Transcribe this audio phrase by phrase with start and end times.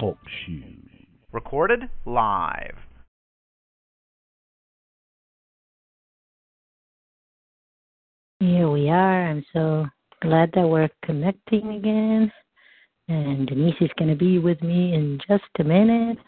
[0.00, 0.78] Talk shoes.
[1.30, 2.74] Recorded live.
[8.40, 9.28] Here we are.
[9.28, 9.86] I'm so
[10.20, 12.32] glad that we're connecting again.
[13.08, 16.18] And Denise is going to be with me in just a minute.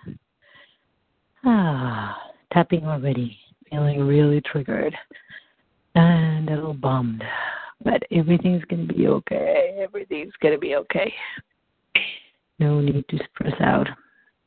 [1.44, 2.16] Ah,
[2.52, 3.36] tapping already.
[3.70, 4.94] Feeling really triggered
[5.94, 7.24] and a little bummed.
[7.82, 9.78] But everything's going to be okay.
[9.80, 11.12] Everything's going to be okay.
[12.58, 13.88] No need to stress out.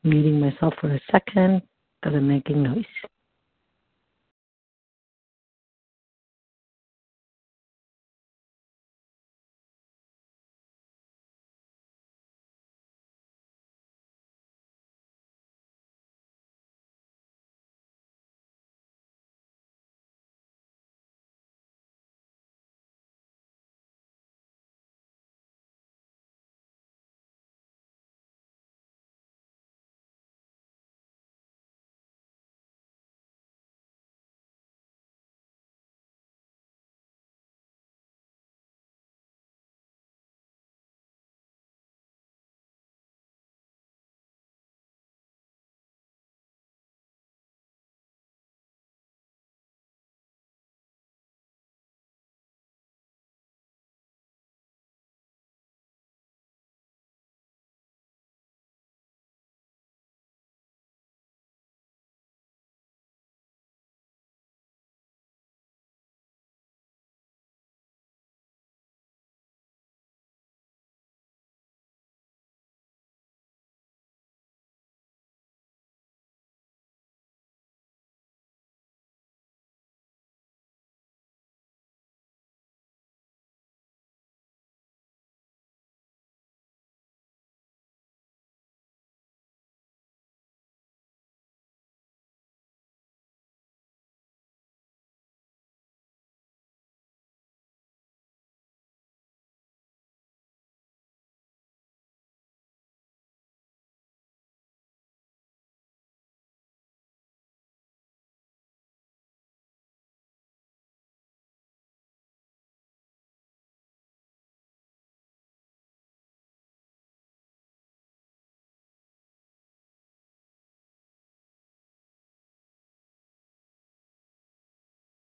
[0.02, 1.62] Muting myself for a second
[2.00, 2.84] because I'm making noise.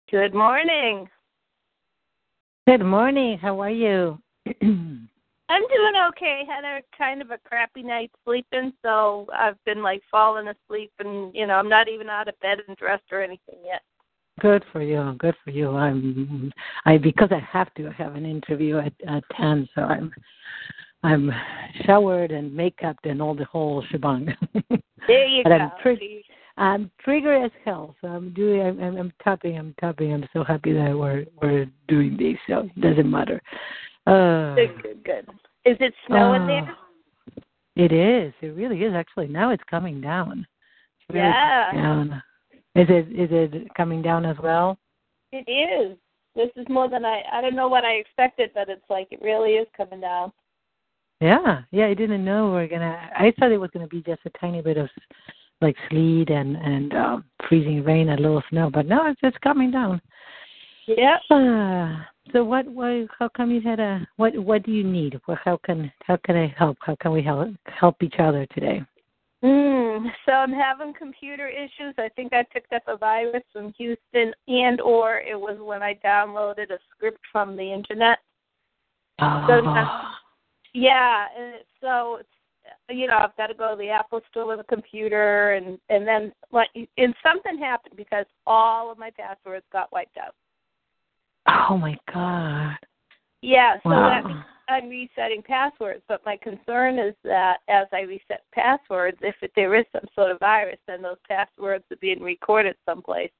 [0.08, 1.08] Good morning.
[2.68, 3.38] Good morning.
[3.38, 4.18] How are you?
[4.62, 5.02] I'm
[5.68, 6.42] doing okay.
[6.48, 11.34] Had a kind of a crappy night sleeping, so I've been like falling asleep, and
[11.34, 13.82] you know I'm not even out of bed and dressed or anything yet.
[14.38, 15.16] Good for you.
[15.18, 15.70] Good for you.
[15.70, 16.52] I'm
[16.84, 20.12] I because I have to have an interview at at ten, so I'm
[21.02, 21.32] I'm
[21.84, 24.32] showered and makeup and all the whole shebang.
[25.06, 25.54] There you but go.
[25.56, 26.22] I'm tri-
[26.58, 28.62] I'm triggered as hell, so I'm doing.
[28.62, 29.58] I'm, I'm, I'm tapping.
[29.58, 30.12] I'm tapping.
[30.12, 32.36] I'm so happy that we're we're doing this.
[32.48, 33.40] So it doesn't matter.
[34.06, 35.28] Uh, Good, good, good.
[35.64, 36.76] Is it snowing uh, there?
[37.76, 38.32] It is.
[38.40, 38.94] It really is.
[38.94, 40.46] Actually, now it's coming down.
[41.00, 41.72] It's really Yeah.
[41.72, 42.22] down.
[42.74, 43.08] Is it?
[43.08, 44.78] Is it coming down as well?
[45.32, 45.98] It is.
[46.34, 47.22] This is more than I.
[47.32, 50.32] I don't know what I expected, but it's like it really is coming down.
[51.20, 51.86] Yeah, yeah.
[51.86, 53.10] I didn't know we we're gonna.
[53.14, 54.88] I thought it was gonna be just a tiny bit of
[55.60, 59.70] like sleet and and um, freezing rain, a little snow, but now it's just coming
[59.70, 60.00] down.
[60.86, 61.18] Yeah.
[61.30, 62.02] Uh,
[62.32, 62.66] so what?
[62.66, 63.06] Why?
[63.18, 64.06] How come you had a?
[64.16, 64.36] What?
[64.38, 65.20] What do you need?
[65.26, 66.76] Well, how can how can I help?
[66.80, 68.82] How can we help help each other today?
[69.44, 71.94] Mm, so I'm having computer issues.
[71.98, 75.94] I think I picked up a virus from Houston, and or it was when I
[76.04, 78.18] downloaded a script from the internet.
[79.20, 80.12] So now-
[80.74, 82.28] Yeah, and so it's
[82.88, 86.06] you know I've got to go to the Apple Store with a computer, and and
[86.06, 90.34] then like and something happened because all of my passwords got wiped out.
[91.48, 92.76] Oh my god!
[93.42, 94.08] Yeah, so Wow.
[94.08, 99.36] that means I'm resetting passwords, but my concern is that as I reset passwords, if
[99.54, 103.30] there is some sort of virus, then those passwords are being recorded someplace.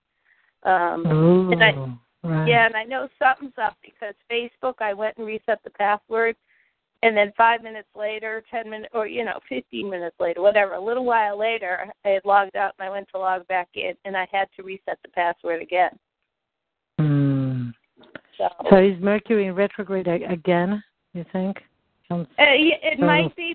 [0.63, 2.47] Um, Ooh, and I- right.
[2.47, 6.37] Yeah, and I know something's up because Facebook, I went and reset the password,
[7.03, 10.81] and then five minutes later, ten minutes, or you know, fifteen minutes later, whatever, a
[10.81, 14.17] little while later, I had logged out and I went to log back in, and
[14.17, 15.91] I had to reset the password again.
[16.99, 17.71] Hmm.
[18.39, 20.83] So, So is Mercury in retrograde again?
[21.15, 21.59] You think?
[22.09, 23.55] Sounds- uh, it so- might be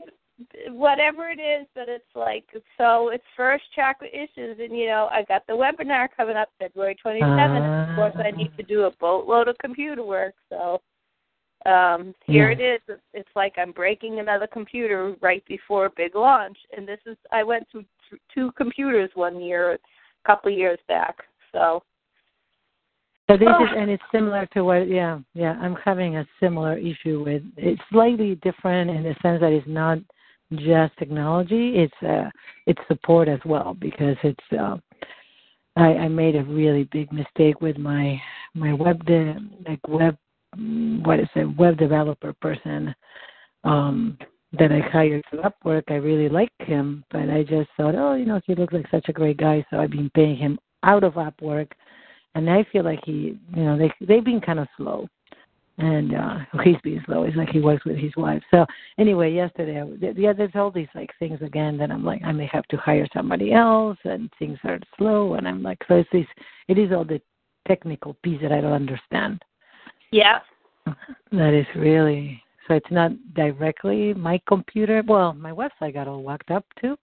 [0.70, 2.46] whatever it is, but it's like
[2.78, 3.10] so.
[3.10, 7.20] It's first chakra issues, and you know, I got the webinar coming up February twenty
[7.22, 7.90] seventh.
[7.90, 10.82] of course, I need to do a boatload of computer work, so.
[11.66, 12.58] Um, here Yeah.
[12.58, 13.00] it is.
[13.14, 17.44] It's- like I'm breaking another computer right before a big launch, and this is I
[17.44, 17.86] went through
[18.34, 19.80] two computers one year, a
[20.26, 21.26] couple of years back.
[21.52, 21.84] So
[23.30, 23.64] So this Oh.
[23.64, 25.58] is, and it's similar to what, yeah, yeah.
[25.62, 27.44] I'm having a similar issue with.
[27.56, 30.00] It's slightly different in the sense that it's not
[30.56, 31.78] just technology.
[31.78, 32.30] It's uh,
[32.66, 34.52] it's support as well because it's.
[34.52, 34.78] Uh,
[35.78, 38.22] I, I made a really big mistake with my
[38.54, 40.18] my web de, like web
[40.58, 42.94] what is a web developer person
[43.64, 44.18] um
[44.60, 45.84] that I hired for Upwork.
[45.88, 49.06] I really like him, but I just thought, oh, you know, he looks like such
[49.08, 51.72] a great guy, so I've been paying him out of Upwork
[52.36, 55.08] and I feel like he, you know, they they've been kind of slow,
[55.78, 57.24] and uh he's been slow.
[57.24, 58.42] It's like he works with his wife.
[58.52, 58.66] So
[58.98, 62.48] anyway, yesterday, I, yeah, there's all these like things again that I'm like I may
[62.48, 66.26] have to hire somebody else, and things are slow, and I'm like, so it's this,
[66.68, 67.22] it is all the
[67.68, 69.42] technical piece that I don't understand.
[70.12, 70.40] Yeah,
[71.32, 72.74] That is really so.
[72.76, 75.04] It's not directly my computer.
[75.08, 76.98] Well, my website got all locked up too.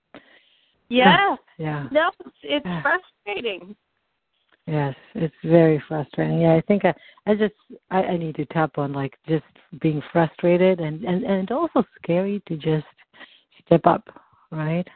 [0.88, 1.36] yeah.
[1.58, 1.88] Yeah.
[1.90, 2.82] No, it's, it's Yeah.
[2.82, 3.74] frustrating.
[4.68, 6.42] Yes, it's very frustrating.
[6.42, 6.94] Yeah, I think I,
[7.26, 7.54] I just
[7.90, 9.44] I, I need to tap on like just
[9.80, 12.86] being frustrated and and and also scary to just
[13.66, 14.08] step up,
[14.52, 14.86] right?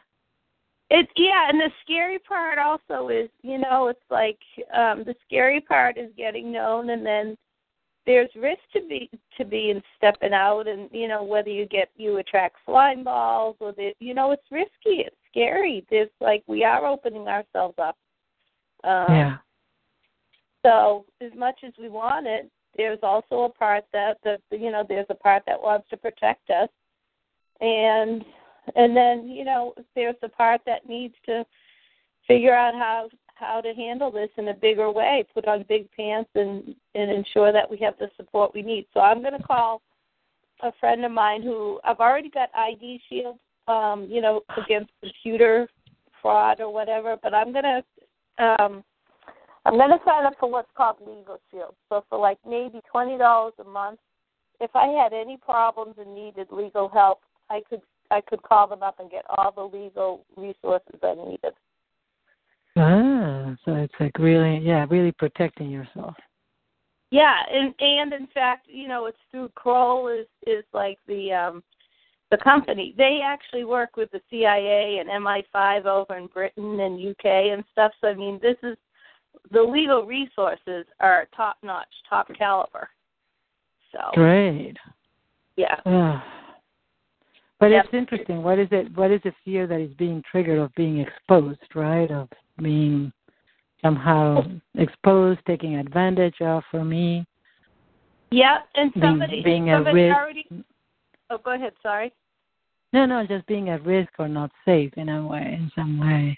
[0.89, 4.39] It yeah, and the scary part also is, you know, it's like
[4.73, 7.35] um the scary part is getting known and then
[8.05, 11.89] there's risk to be to be in stepping out and you know whether you get
[11.95, 15.85] you attract flying balls or the you know it's risky it's scary.
[15.89, 17.97] There's like we are opening ourselves up.
[18.83, 19.37] Um yeah.
[20.65, 24.83] so as much as we want it there's also a part that the you know
[24.87, 26.69] there's a part that wants to protect us.
[27.61, 28.23] And
[28.75, 31.45] and then you know there's the part that needs to
[32.27, 33.09] figure out how
[33.43, 37.51] how to handle this in a bigger way put on big pants and and ensure
[37.51, 38.85] that we have the support we need.
[38.93, 39.81] So i'm going to call
[40.61, 43.37] a friend of mine who i've already got id shield
[43.67, 45.67] um you know against computer
[46.21, 48.83] fraud or whatever but i'm going to um
[49.65, 51.75] i'm going to sign up for what's called legal shield.
[51.89, 53.99] So for like maybe twenty dollars a month
[54.59, 57.19] if i had any problems and needed legal help
[57.49, 57.81] i could
[58.11, 61.53] i could call them up and get all the legal resources i needed
[62.75, 66.15] Ah, so it's like really, yeah, really protecting yourself.
[67.11, 71.63] Yeah, and and in fact, you know, it's through Kroll is is like the um
[72.31, 72.95] the company.
[72.97, 77.91] They actually work with the CIA and MI5 over in Britain and UK and stuff.
[78.01, 78.75] So I mean, this is
[79.51, 82.89] the legal resources are top notch, top caliber.
[83.91, 84.77] So Great.
[85.55, 86.42] yeah, Ah.
[87.63, 87.85] But Yep.
[87.85, 88.43] it's interesting.
[88.43, 88.93] What is it?
[88.93, 92.11] What is the fear that is being triggered of being exposed, right?
[92.11, 92.27] Of
[92.61, 93.13] being
[93.81, 94.43] somehow
[94.75, 97.25] exposed, taking advantage of for me,
[98.31, 100.13] yeah, and somebody being at somebody risk.
[100.13, 100.45] already.
[101.29, 101.71] Oh, go ahead.
[101.81, 102.11] Sorry.
[102.91, 106.37] No, no, just being at risk or not safe in a way, in some way.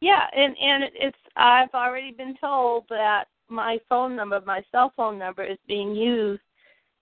[0.00, 5.16] Yeah, and and it's I've already been told that my phone number, my cell phone
[5.16, 6.42] number, is being used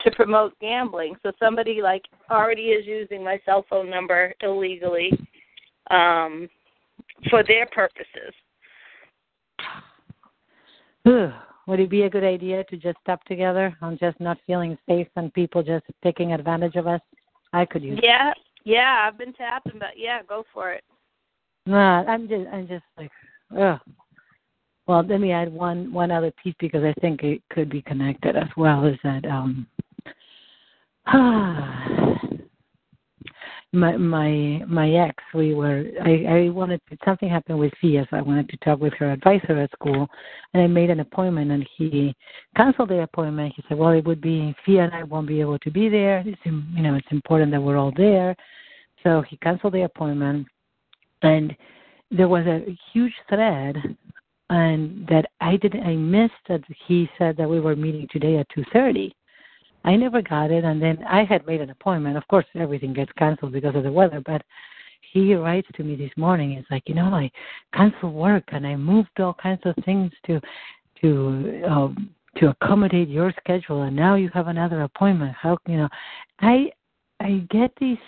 [0.04, 1.14] to promote gambling.
[1.23, 5.11] So somebody like already is using my cell phone number illegally
[5.90, 6.49] um,
[7.30, 8.35] for their purposes.
[11.68, 15.06] Would it be a good idea to just stop together on just not feeling safe
[15.14, 17.00] and people just taking advantage of us?
[17.52, 18.00] I could use.
[18.02, 18.32] Yeah,
[18.64, 20.82] yeah, I've been tapping, but yeah, go for it.
[21.66, 23.11] No, I'm just, I'm just like,
[23.56, 23.78] ugh.
[24.87, 28.37] Well, let me add one one other piece because I think it could be connected
[28.37, 28.85] as well.
[28.85, 29.66] Is that um,
[33.73, 38.16] my my my ex, we were I I wanted to, something happened with Fia, so
[38.16, 40.06] I wanted to talk with her advisor at school,
[40.54, 42.14] and I made an appointment, and he
[42.56, 43.54] canceled the appointment.
[43.56, 46.23] He said, well, it would be Fia and I won't be able to be there.
[46.26, 48.37] It's you know it's important that we're all there,
[49.02, 50.47] so he canceled the appointment
[51.23, 51.56] and
[52.11, 53.76] there was a huge thread
[54.50, 58.47] and that I didn't I missed that he said that we were meeting today at
[58.54, 59.14] two thirty.
[59.84, 62.16] I never got it and then I had made an appointment.
[62.16, 64.42] Of course everything gets cancelled because of the weather, but
[65.12, 67.30] he writes to me this morning, it's like, you know, I
[67.74, 70.40] canceled work and I moved all kinds of things to
[71.00, 75.34] to um to accommodate your schedule and now you have another appointment.
[75.38, 75.88] How you know
[76.40, 76.70] I
[77.22, 77.98] I get these.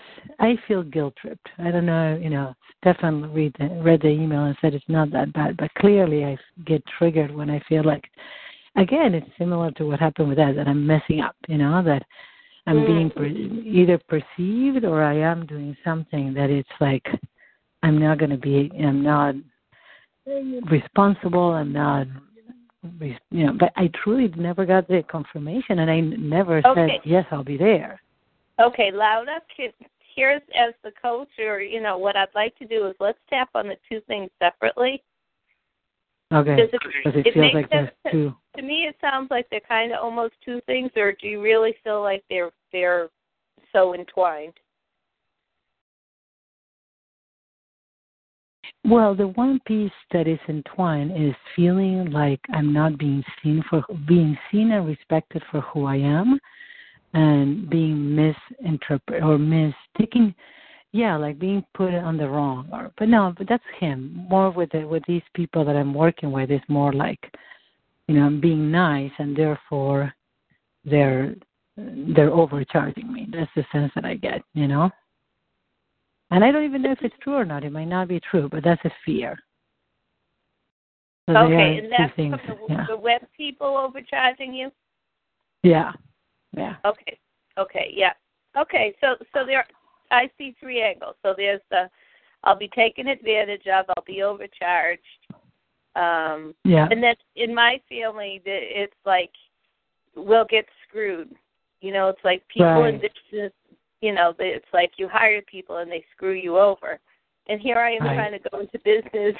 [0.41, 1.49] I feel guilt tripped.
[1.59, 2.19] I don't know.
[2.21, 5.73] You know, Stefan read the, read the email and said it's not that bad, but
[5.75, 8.05] clearly I get triggered when I feel like,
[8.77, 11.37] again, it's similar to what happened with that that I'm messing up.
[11.49, 12.03] You know that
[12.67, 12.87] I'm mm.
[12.87, 17.07] being per, either perceived or I am doing something that it's like
[17.83, 18.71] I'm not going to be.
[18.83, 19.35] I'm not
[20.71, 21.51] responsible.
[21.51, 22.07] I'm not
[23.31, 26.75] you know, but I truly never got the confirmation, and I never okay.
[26.75, 28.01] said yes, I'll be there.
[28.61, 29.41] Okay, Laura,
[30.15, 33.49] here's as the coach, or you know, what I'd like to do is let's tap
[33.55, 35.03] on the two things separately.
[36.35, 36.57] Okay.
[36.57, 38.35] Does it, it, it feels like sense two.
[38.57, 41.75] To me, it sounds like they're kind of almost two things, or do you really
[41.85, 43.09] feel like they're they're
[43.73, 44.55] so entwined?
[48.85, 53.85] Well, the one piece that is entwined is feeling like I'm not being seen for
[54.07, 56.39] being seen and respected for who I am,
[57.15, 60.35] and being misinterpreted or mistaken
[60.95, 64.71] yeah like being put on the wrong or but no but that's him more with
[64.71, 67.19] the with these people that i'm working with is more like
[68.09, 70.13] you know being nice and therefore
[70.85, 71.35] they're
[71.77, 74.89] they're overcharging me that's the sense that i get you know
[76.31, 78.49] and i don't even know if it's true or not it might not be true
[78.49, 79.37] but that's a fear
[81.29, 82.87] so okay and that's from the, yeah.
[82.89, 84.71] the web people overcharging you
[85.65, 85.93] yeah
[86.57, 86.77] yeah.
[86.85, 87.19] Okay.
[87.59, 87.91] Okay.
[87.95, 88.13] Yeah.
[88.57, 88.95] Okay.
[89.01, 89.67] So so there,
[90.11, 91.17] I see three angles.
[91.23, 91.89] So there's the,
[92.43, 93.87] I'll be taken advantage of.
[93.89, 95.03] I'll be overcharged.
[95.97, 96.89] Um, yeah.
[96.91, 99.31] And then in my family, it's like
[100.17, 101.35] we'll get screwed.
[101.81, 102.95] You know, it's like people right.
[102.95, 103.53] in business.
[104.01, 106.99] You know, it's like you hire people and they screw you over.
[107.49, 108.15] And here I am right.
[108.15, 109.37] trying to go into business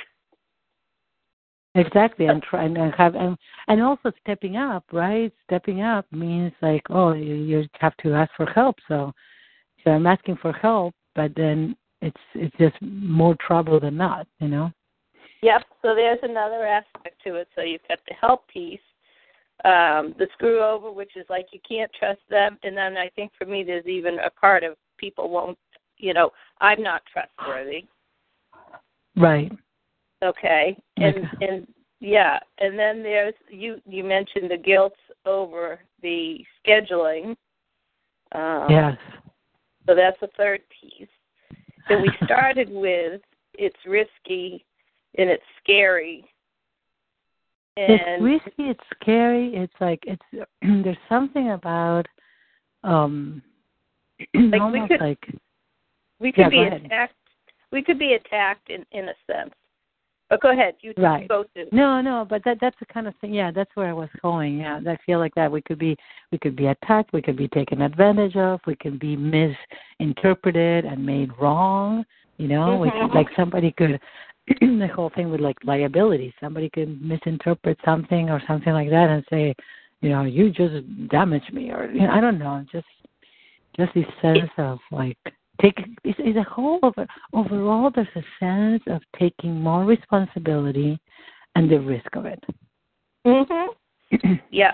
[1.77, 5.33] Exactly, and try and have and and also stepping up, right?
[5.45, 8.77] Stepping up means like, oh, you, you have to ask for help.
[8.87, 9.13] So,
[9.85, 14.49] so I'm asking for help, but then it's it's just more trouble than not, you
[14.49, 14.73] know.
[15.43, 15.63] Yep.
[15.83, 17.49] So there's another aspect to it.
[17.55, 18.81] So you've got the help piece,
[19.65, 23.33] um, the screw over, which is like you can't trust them, and then I think
[23.39, 25.59] for me there's even a part of people won't,
[25.99, 27.87] you know, I'm not trustworthy.
[29.17, 29.53] Right.
[30.23, 30.77] Okay.
[30.97, 31.67] And and
[32.01, 34.95] yeah, and then there's you you mentioned the guilt
[35.27, 37.37] over the scheduling.
[38.33, 38.97] Um, yes.
[39.87, 41.09] So that's the third piece.
[41.89, 43.21] That we started with
[43.55, 44.65] it's risky
[45.17, 46.25] and it's scary.
[47.77, 52.07] And it's risky, it's scary, it's like it's there's something about
[52.83, 53.43] um
[54.35, 55.35] like almost we could, like
[56.21, 57.15] we could yeah, be attacked
[57.73, 59.55] we could be attacked in in a sense
[60.31, 60.75] but go ahead.
[60.81, 61.29] You right.
[61.29, 61.67] go to.
[61.73, 63.35] No, no, but that that's the kind of thing.
[63.35, 64.59] Yeah, that's where I was going.
[64.59, 65.97] Yeah, I feel like that we could be
[66.33, 71.05] we could be attacked, we could be taken advantage of, we could be misinterpreted and
[71.05, 72.05] made wrong.
[72.39, 72.83] You know, mm-hmm.
[72.83, 73.17] we could, Mm-hmm.
[73.17, 74.01] like somebody could
[74.61, 76.35] the whole thing with like liability.
[76.41, 79.55] Somebody could misinterpret something or something like that and say,
[80.01, 80.75] you know, you just
[81.09, 82.87] damaged me, or you know, I don't know, just
[83.77, 85.19] just this sense of like
[85.61, 90.99] take it's, it's a whole over overall there's a sense of taking more responsibility
[91.55, 92.43] and the risk of it.
[93.27, 93.69] Mhm
[94.51, 94.73] yeah.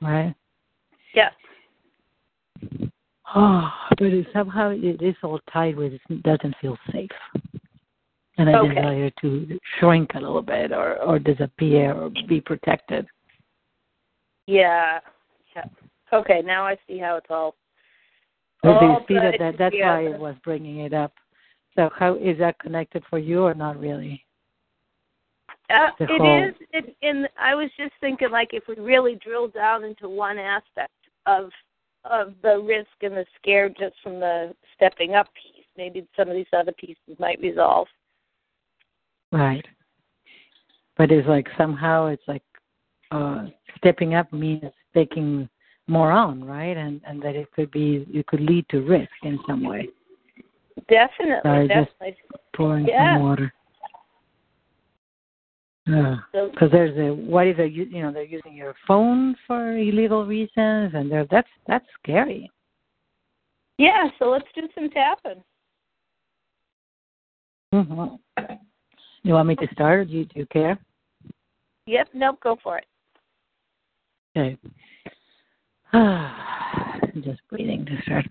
[0.00, 0.34] Right?
[1.14, 1.30] Yeah.
[3.34, 7.10] Oh but it, somehow it is all tied with it doesn't feel safe.
[8.38, 8.74] And a okay.
[8.74, 13.06] desire to shrink a little bit or or disappear or be protected.
[14.46, 15.00] Yeah.
[15.56, 15.64] Yeah.
[16.12, 17.56] Okay now i see how it's all
[18.62, 20.10] do you see that, that that's together.
[20.10, 21.12] why I was bringing it up.
[21.76, 24.24] So how is that connected for you or not really?
[25.70, 26.54] Uh, it whole- is.
[26.72, 30.92] It, and I was just thinking, like, if we really drill down into one aspect
[31.26, 31.50] of
[32.04, 36.34] of the risk and the scare just from the stepping up piece, maybe some of
[36.34, 37.86] these other pieces might resolve.
[39.32, 39.66] Right.
[40.96, 42.42] But it's like somehow it's like
[43.10, 45.48] uh stepping up means taking
[45.90, 46.76] more on, right?
[46.76, 49.88] And and that it could be you could lead to risk in some way.
[50.88, 52.16] Definitely, Sorry, just definitely.
[52.56, 53.16] pouring Yeah.
[53.16, 53.52] some water.
[55.86, 56.16] Yeah.
[56.32, 60.24] So, Because there's a what if they're you know they're using your phone for illegal
[60.24, 62.50] reasons and they're that's that's scary.
[63.78, 65.42] yeah, so let's do some tapping.
[67.74, 68.54] Mm-hmm.
[69.22, 70.08] You want me to start?
[70.08, 70.78] Do you, do you care?
[71.86, 72.86] Yep, nope, go for it.
[74.36, 74.56] Okay.
[77.22, 78.26] Just breathing to start.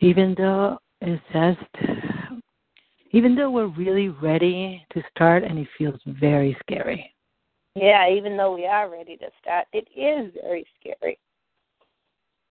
[0.00, 1.56] Even though it says,
[3.12, 7.12] even though we're really ready to start and it feels very scary.
[7.74, 11.18] Yeah, even though we are ready to start, it is very scary.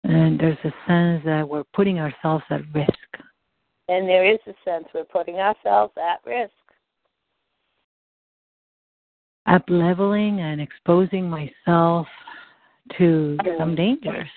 [0.04, 2.92] And there's a sense that we're putting ourselves at risk.
[3.88, 6.52] And there is a sense we're putting ourselves at risk.
[9.50, 12.08] Up leveling and exposing myself
[12.98, 14.30] to some dangers.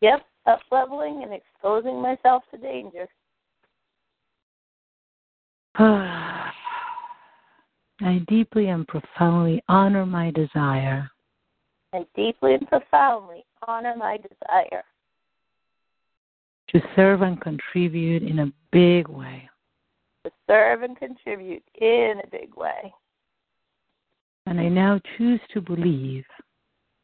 [0.00, 3.06] Yep, up leveling and exposing myself to danger.
[5.78, 6.52] I
[8.28, 11.10] deeply and profoundly honor my desire.
[11.92, 14.84] I deeply and profoundly honor my desire
[16.72, 19.48] to serve and contribute in a big way.
[20.24, 22.92] To serve and contribute in a big way.
[24.46, 26.24] And I now choose to believe.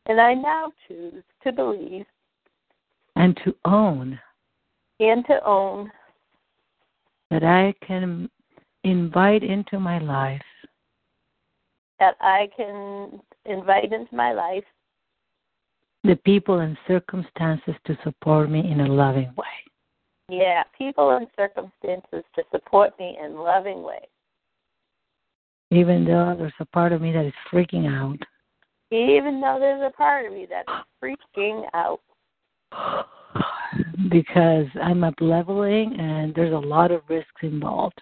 [0.06, 2.06] And I now choose to believe.
[3.16, 4.18] And to own.
[5.00, 5.90] And to own.
[7.30, 8.30] That I can
[8.84, 10.42] invite into my life.
[11.98, 14.64] That I can invite into my life.
[16.04, 19.46] The people and circumstances to support me in a loving way.
[20.28, 24.08] Yeah, people and circumstances to support me in loving ways.
[25.70, 28.18] Even though there's a part of me that is freaking out.
[28.92, 30.68] Even though there's a part of me that's
[31.02, 32.00] freaking out.
[34.08, 38.00] Because I'm up leveling and there's a lot of risks involved.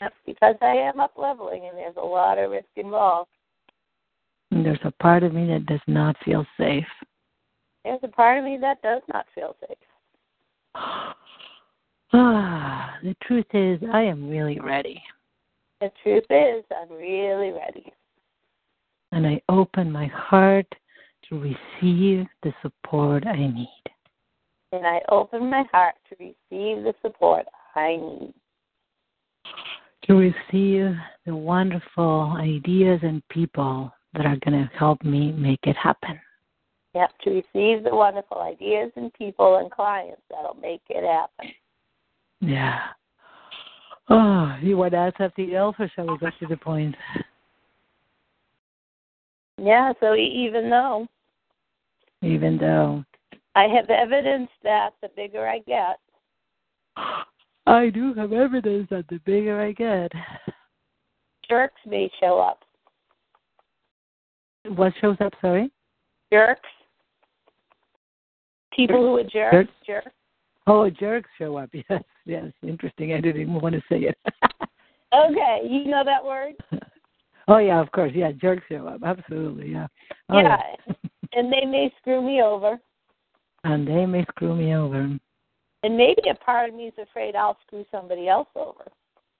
[0.00, 3.30] That's because I am up leveling and there's a lot of risk involved.
[4.50, 6.86] And there's a part of me that does not feel safe.
[7.84, 9.78] There's a part of me that does not feel safe.
[12.12, 15.02] Ah, the truth is, I am really ready.
[15.80, 17.92] The truth is, I'm really ready.
[19.12, 20.66] And I open my heart
[21.28, 23.82] to receive the support I need.
[24.72, 28.34] And I open my heart to receive the support I need.
[30.04, 35.76] To receive the wonderful ideas and people that are going to help me make it
[35.76, 36.18] happen.
[36.94, 41.52] Yep, to receive the wonderful ideas and people and clients that'll make it happen.
[42.40, 42.80] Yeah.
[44.08, 46.94] Oh, you want to add something else, or shall we go to the point?
[49.58, 51.06] Yeah, so even though.
[52.22, 53.04] Even though.
[53.54, 55.98] I have evidence that the bigger I get.
[57.66, 60.12] I do have evidence that the bigger I get.
[61.48, 62.60] Jerks may show up.
[64.76, 65.70] What shows up, sorry?
[66.32, 66.60] Jerks.
[68.74, 69.52] People who are jerks.
[69.52, 69.72] Jerks.
[69.86, 70.15] jerks.
[70.66, 71.70] Oh, jerks show up.
[71.88, 72.44] Yes, yes.
[72.62, 73.12] Interesting.
[73.12, 74.18] I didn't even want to say it.
[75.14, 76.54] okay, you know that word?
[77.48, 78.10] Oh yeah, of course.
[78.12, 79.02] Yeah, jerks show up.
[79.04, 79.70] Absolutely.
[79.70, 79.86] Yeah.
[80.28, 80.56] Oh, yeah.
[80.88, 80.94] yeah.
[81.32, 82.76] and they may screw me over.
[83.62, 85.16] And they may screw me over.
[85.84, 88.90] And maybe a part of me is afraid I'll screw somebody else over.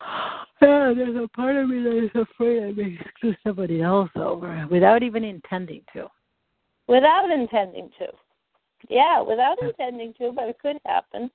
[0.63, 4.67] Yeah, there's a part of me that is afraid I may screw somebody else over
[4.71, 6.09] without even intending to.
[6.89, 8.07] Without intending to.
[8.89, 11.31] Yeah, without intending to, but it could happen.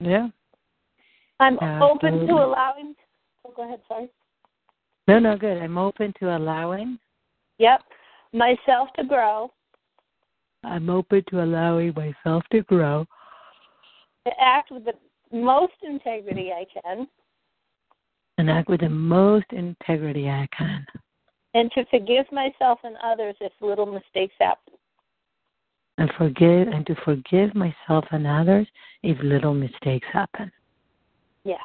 [0.00, 0.28] Yeah.
[1.40, 2.94] I'm open to allowing.
[3.44, 3.80] Oh, go ahead.
[3.88, 4.10] Sorry.
[5.06, 5.58] No, no, good.
[5.58, 6.98] I'm open to allowing.
[7.58, 7.80] Yep,
[8.32, 9.50] myself to grow.
[10.64, 13.06] I'm open to allowing myself to grow.
[14.26, 14.94] To act with the
[15.32, 17.08] most integrity I can.
[18.36, 20.84] And act with the most integrity I can.
[21.54, 24.74] And to forgive myself and others if little mistakes happen
[25.98, 28.66] and forgive and to forgive myself and others
[29.02, 30.50] if little mistakes happen.
[31.44, 31.60] Yes.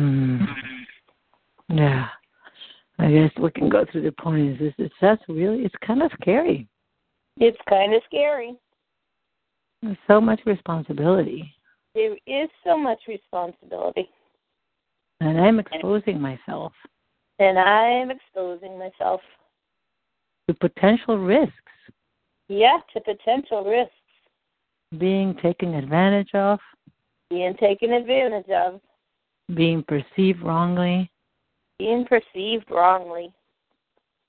[0.00, 0.44] Mm.
[1.68, 2.06] Yeah.
[2.98, 4.58] I guess we can go through the points.
[4.60, 6.66] It's, it's just really it's kind of scary.
[7.36, 8.54] It's kind of scary.
[9.82, 11.52] There's so much responsibility.
[11.94, 14.08] There is so much responsibility.
[15.20, 16.72] And I'm exposing myself.
[17.38, 19.20] And I'm exposing myself
[20.48, 21.52] to potential risks
[22.48, 23.92] yeah, to potential risks.
[24.98, 26.58] Being taken advantage of.
[27.30, 28.80] Being taken advantage of.
[29.54, 31.10] Being perceived wrongly.
[31.78, 33.32] Being perceived wrongly.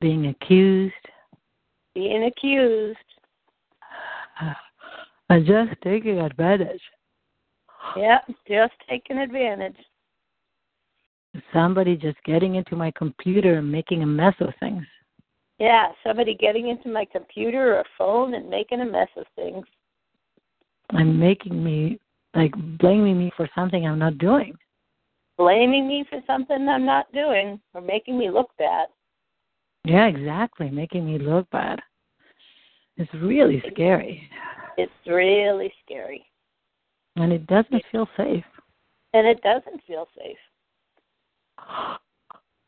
[0.01, 0.93] Being accused.
[1.93, 2.97] Being accused.
[4.39, 4.55] And
[5.29, 6.81] uh, just taking advantage.
[7.95, 9.77] Yeah, just taking advantage.
[11.53, 14.83] Somebody just getting into my computer and making a mess of things.
[15.59, 19.65] Yeah, somebody getting into my computer or phone and making a mess of things.
[20.89, 21.99] And making me
[22.35, 24.53] like blaming me for something I'm not doing.
[25.37, 28.87] Blaming me for something I'm not doing or making me look bad.
[29.85, 30.69] Yeah, exactly.
[30.69, 31.79] Making me look bad.
[32.97, 34.29] It's really scary.
[34.77, 36.25] It's really scary.
[37.15, 38.43] And it doesn't feel safe.
[39.13, 40.37] And it doesn't feel safe.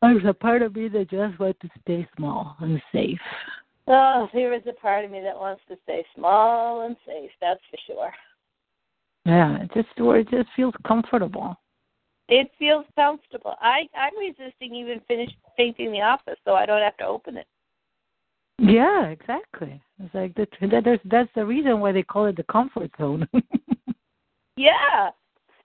[0.02, 3.20] There's a part of me that just wants to stay small and safe.
[3.88, 7.32] Oh, there is a part of me that wants to stay small and safe.
[7.42, 8.12] That's for sure.
[9.26, 11.56] Yeah, it just where it just feels comfortable.
[12.30, 13.56] It feels comfortable.
[13.62, 17.48] I I'm resisting even finish painting the office, so I don't have to open it.
[18.60, 19.82] Yeah, exactly.
[20.00, 20.84] It's like the, that.
[20.84, 23.28] There's that's the reason why they call it the comfort zone.
[24.58, 25.12] yeah,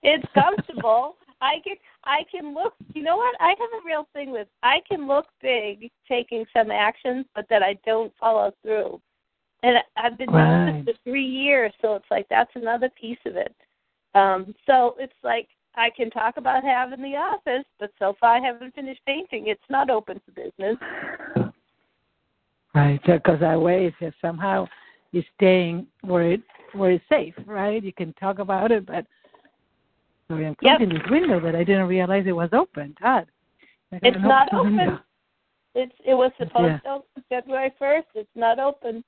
[0.01, 1.15] it's comfortable.
[1.43, 1.75] I can
[2.05, 2.73] I can look.
[2.93, 3.35] You know what?
[3.41, 4.47] I have a real thing with.
[4.63, 9.01] I can look big taking some actions, but that I don't follow through.
[9.61, 10.65] And I've been right.
[10.65, 13.53] doing this for three years, so it's like that's another piece of it.
[14.15, 18.39] Um, so it's like I can talk about having the office, but so far I
[18.39, 19.47] haven't finished painting.
[19.47, 20.77] It's not open for business.
[22.73, 24.67] Right, because that way it's somehow
[25.11, 27.83] you're staying where it where it's safe, right?
[27.83, 29.05] You can talk about it, but
[30.33, 31.01] sorry, I'm closing yep.
[31.01, 32.95] this window that I didn't realize it was open.
[33.01, 33.27] God,
[33.91, 34.77] it's not open.
[34.77, 34.99] Window.
[35.75, 36.77] It's it was supposed yeah.
[36.79, 38.07] to open February first.
[38.15, 39.03] It's not open.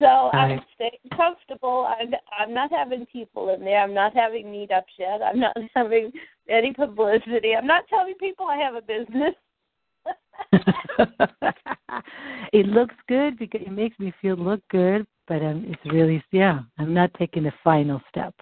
[0.00, 0.52] So right.
[0.52, 1.88] I'm staying comfortable.
[1.98, 3.82] I'm I'm not having people in there.
[3.82, 5.20] I'm not having meetups yet.
[5.22, 6.12] I'm not having
[6.48, 7.54] any publicity.
[7.56, 9.34] I'm not telling people I have a business.
[12.52, 16.60] it looks good because it makes me feel look good, but um, it's really yeah.
[16.78, 18.34] I'm not taking the final step.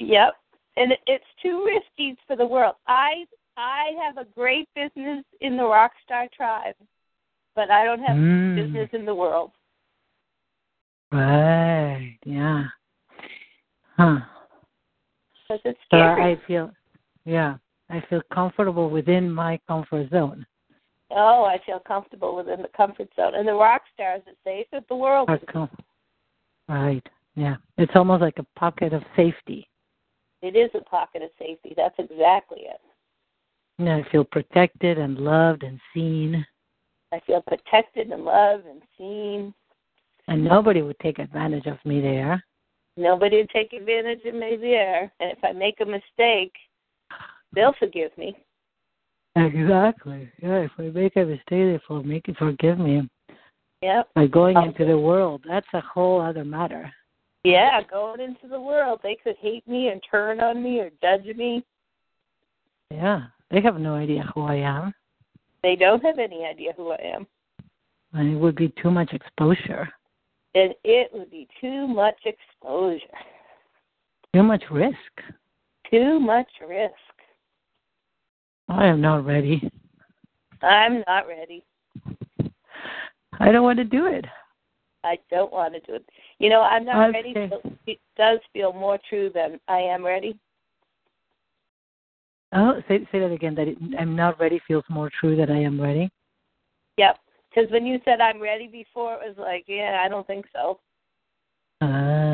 [0.00, 0.34] Yep,
[0.76, 2.74] and it's too risky for the world.
[2.88, 3.24] I
[3.56, 6.74] I have a great business in the Rockstar tribe,
[7.54, 8.56] but I don't have mm.
[8.56, 9.52] business in the world.
[11.12, 12.16] Right.
[12.24, 12.64] Yeah.
[13.96, 14.20] Huh.
[15.48, 15.98] Because it's so.
[15.98, 16.70] I feel,
[17.26, 17.56] yeah,
[17.90, 20.46] I feel comfortable within my comfort zone.
[21.10, 23.34] Oh, I feel comfortable within the comfort zone.
[23.34, 25.68] And the rock stars are safe if the world com-
[26.68, 27.06] right.
[27.34, 27.56] Yeah.
[27.78, 29.68] It's almost like a pocket of safety.
[30.42, 31.74] It is a pocket of safety.
[31.76, 32.80] That's exactly it.
[33.78, 36.44] Yeah, I feel protected and loved and seen.
[37.12, 39.54] I feel protected and loved and seen.
[40.28, 42.42] And nobody would take advantage of me there.
[42.96, 45.12] Nobody would take advantage of me there.
[45.20, 46.52] And if I make a mistake,
[47.54, 48.36] they'll forgive me.
[49.36, 50.30] Exactly.
[50.42, 53.08] Yeah, if I make a mistake, they will make it forgive me.
[53.82, 54.08] Yep.
[54.14, 54.64] By going oh.
[54.64, 56.92] into the world, that's a whole other matter.
[57.44, 59.00] Yeah, going into the world.
[59.02, 61.64] They could hate me and turn on me or judge me.
[62.90, 64.92] Yeah, they have no idea who I am,
[65.62, 67.26] They don't have any idea who I am.
[68.12, 69.88] and it would be too much exposure,
[70.54, 73.06] And it would be too much exposure,
[74.34, 74.96] too much risk.
[75.90, 76.94] too much risk.
[78.68, 79.70] I am not ready.
[80.62, 81.64] I'm not ready.
[83.38, 84.24] I don't want to do it.
[85.04, 86.04] I don't want to do it.
[86.38, 87.12] You know, I'm not Okay.
[87.12, 87.34] ready.
[87.50, 90.38] So it does feel more true than I am ready.
[92.52, 93.54] Oh, say say that again.
[93.54, 96.10] That it, I'm not ready feels more true than I am ready.
[96.98, 97.18] Yep.
[97.54, 100.78] Because when you said I'm ready before, it was like, yeah, I don't think so.
[101.80, 102.32] Ah,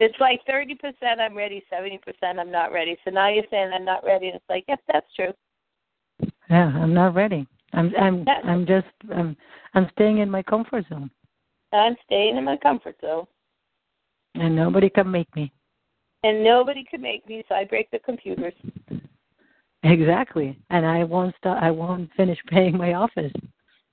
[0.00, 0.76] It's like 30%
[1.20, 1.98] I'm ready, 70%
[2.38, 2.96] I'm not ready.
[3.04, 4.26] So now you're saying I'm not ready.
[4.26, 5.32] And it's like, yep, that's true.
[6.50, 7.46] yeah, I'm not ready.
[7.72, 9.36] I'm I'm I'm just I'm
[9.74, 11.10] I'm staying in my comfort zone,
[11.72, 13.26] I'm staying in my comfort zone.
[14.34, 15.52] and nobody can make me.
[16.24, 18.54] And nobody can make me, so I break the computers.
[19.84, 21.62] Exactly, and I won't stop.
[21.62, 23.32] I won't finish paying my office,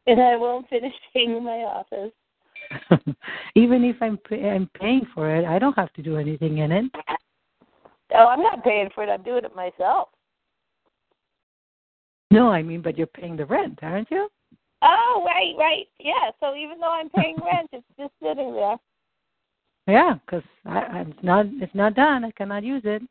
[0.08, 2.12] And I won't finish paying my office.
[3.56, 5.46] even if I'm pay, I'm paying for it.
[5.46, 6.86] I don't have to do anything in it.
[8.16, 9.10] Oh, I'm not paying for it.
[9.10, 10.10] I'm doing it myself.
[12.32, 14.28] No, I mean, but you're paying the rent, aren't you?
[14.88, 15.88] Oh, right, right.
[16.00, 18.78] Yeah, so even though I'm paying rent, it's just sitting there.
[19.88, 22.24] Yeah, because it's not it's not done.
[22.24, 23.02] I cannot use it.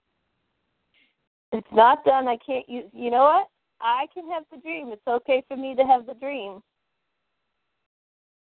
[1.53, 2.29] It's not done.
[2.29, 2.85] I can't use.
[2.93, 3.49] You know what?
[3.81, 4.91] I can have the dream.
[4.93, 6.63] It's okay for me to have the dream.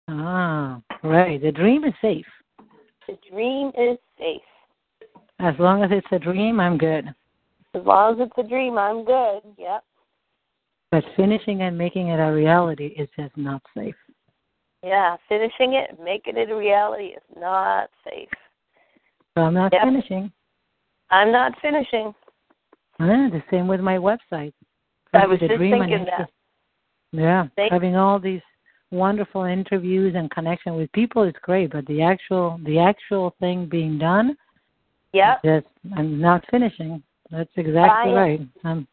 [0.08, 1.40] Ah, right.
[1.40, 2.26] The dream is safe.
[3.06, 4.42] The dream is safe.
[5.38, 7.06] As long as it's a dream, I'm good.
[7.74, 9.40] As long as it's a dream, I'm good.
[9.56, 9.84] Yep.
[10.90, 13.94] But finishing and making it a reality is just not safe.
[14.82, 18.28] Yeah, finishing it, and making it a reality is not safe.
[19.36, 19.82] So I'm not Yep.
[19.82, 20.32] finishing.
[21.10, 22.14] I'm not finishing.
[22.98, 24.52] Ah, the same with my website.
[25.12, 26.30] I was just dream thinking that.
[27.12, 28.42] Yeah, Thank- having all these
[28.90, 33.98] wonderful interviews and connection with people is great, but the actual the actual thing being
[33.98, 34.36] done,
[35.12, 35.42] Yep.
[35.44, 37.02] just I'm not finishing.
[37.30, 38.40] That's exactly I- right.
[38.64, 38.86] Um,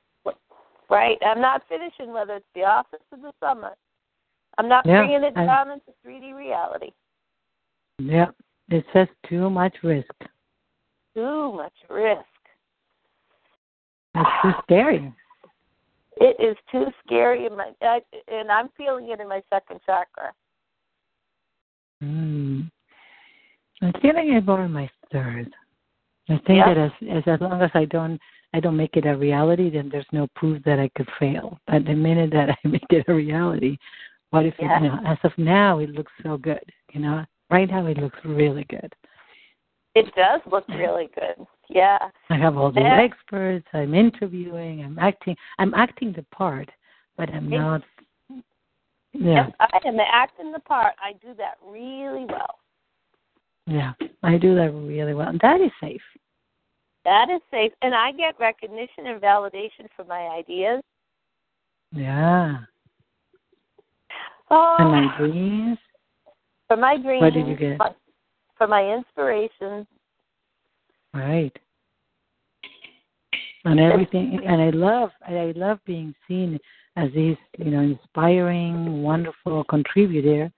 [0.90, 1.18] Right.
[1.26, 3.74] I'm not finishing whether it's the office or the summit.
[4.58, 6.92] I'm not Yeah, bringing it I- down into 3D reality.
[8.00, 8.32] yeah,
[8.70, 10.14] it's just too much risk.
[11.14, 12.24] Too much risk.
[14.16, 15.14] It's too scary.
[16.20, 20.34] It is too scary, in my, I, and I'm feeling it in my second chakra.
[22.04, 22.72] Mm.
[23.82, 25.54] I'm feeling it more in my third.
[26.30, 28.20] I think that as, as as long as I don't
[28.58, 31.60] I don't make it a reality, then there's no proof that I could fail.
[31.68, 33.78] But the minute that I make it a reality,
[34.32, 34.80] what if Yeah.
[34.80, 37.24] it, you know, as of now it looks so good, you know.
[37.52, 38.92] Right now it looks really good.
[39.94, 41.46] It does look really good.
[41.70, 42.00] Yeah.
[42.32, 43.00] I have all the Yeah.
[43.00, 46.70] experts, I'm interviewing, I'm acting I'm acting the part,
[47.16, 47.84] but I'm not
[49.14, 49.48] yeah.
[49.48, 50.96] Yes, I am acting the part.
[51.00, 52.56] I do that really well.
[53.68, 53.94] Yeah.
[54.24, 55.30] I do that really well.
[55.30, 56.02] And that is safe.
[57.08, 60.84] That is safe, and I get recognition and validation for my ideas.
[61.94, 62.58] Yeah.
[64.52, 65.78] Oh, And my dreams.
[66.68, 67.22] for my dreams.
[67.22, 67.78] What did you get?
[68.58, 69.88] For my inspiration.
[71.14, 71.58] Right.
[73.64, 76.60] And everything, and I love, I love being seen
[76.98, 80.52] as this, you know, inspiring, wonderful contributor.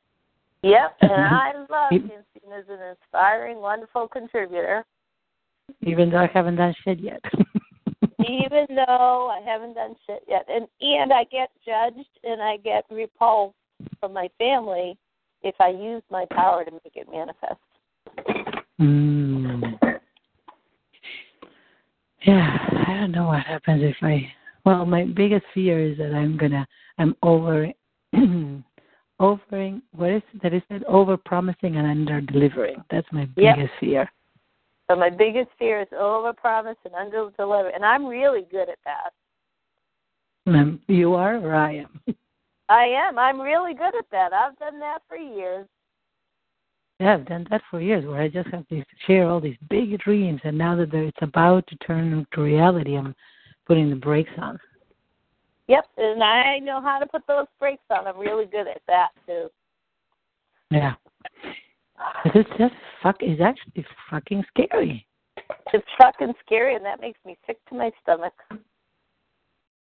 [0.64, 4.84] Yep, and I love being seen as an inspiring, wonderful contributor.
[5.82, 7.22] Even though I haven't done shit yet.
[8.20, 10.46] even though I haven't done shit yet.
[10.50, 13.56] And and I get judged and I get repulsed
[14.00, 14.98] from my family
[15.42, 17.60] if I use my power to make it manifest.
[18.80, 19.80] mm.
[22.24, 24.32] Yeah, I don't know what happens if I.
[24.66, 27.72] Well, my biggest fear is that I'm gonna, I'm over,
[29.20, 29.82] overing.
[29.96, 30.54] What is that?
[30.54, 32.84] Is it over promising and under delivering?
[32.92, 33.56] That's my Yep.
[33.56, 34.12] biggest fear.
[34.90, 38.70] So my biggest fear is oh, over promise and under deliver and I'm really good
[38.70, 39.12] at that.
[40.88, 42.02] You are, or I am.
[42.70, 43.20] I am.
[43.20, 44.34] I'm really good at that.
[44.34, 45.68] I've done that for years.
[47.00, 49.98] Yeah, I've done that for years, where I just have to share all these big
[50.00, 53.16] dreams, and now that it's about to turn into reality, I'm
[53.68, 54.60] putting the brakes on.
[55.68, 58.08] Yep, and I know how to put those brakes on.
[58.08, 59.50] I'm really good at that too.
[60.72, 60.96] Yeah,
[62.26, 63.18] it's just fuck.
[63.22, 65.06] It's actually fucking scary.
[65.74, 68.34] It's fucking scary, and that makes me sick to my stomach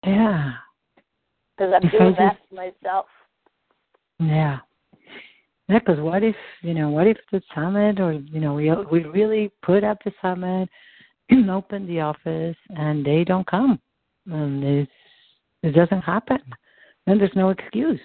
[0.05, 0.53] Yeah,
[1.57, 3.07] because I'm If doing that to myself.
[4.18, 4.59] yeah,
[5.68, 5.79] yeah.
[5.79, 6.90] Because what if you know?
[6.90, 10.68] What if the summit, or you know, we we really put up the summit,
[11.50, 13.81] open the office, and they don't come,
[14.27, 14.92] and it's,
[15.62, 16.40] it doesn't happen.
[17.07, 18.00] Then there's no excuse.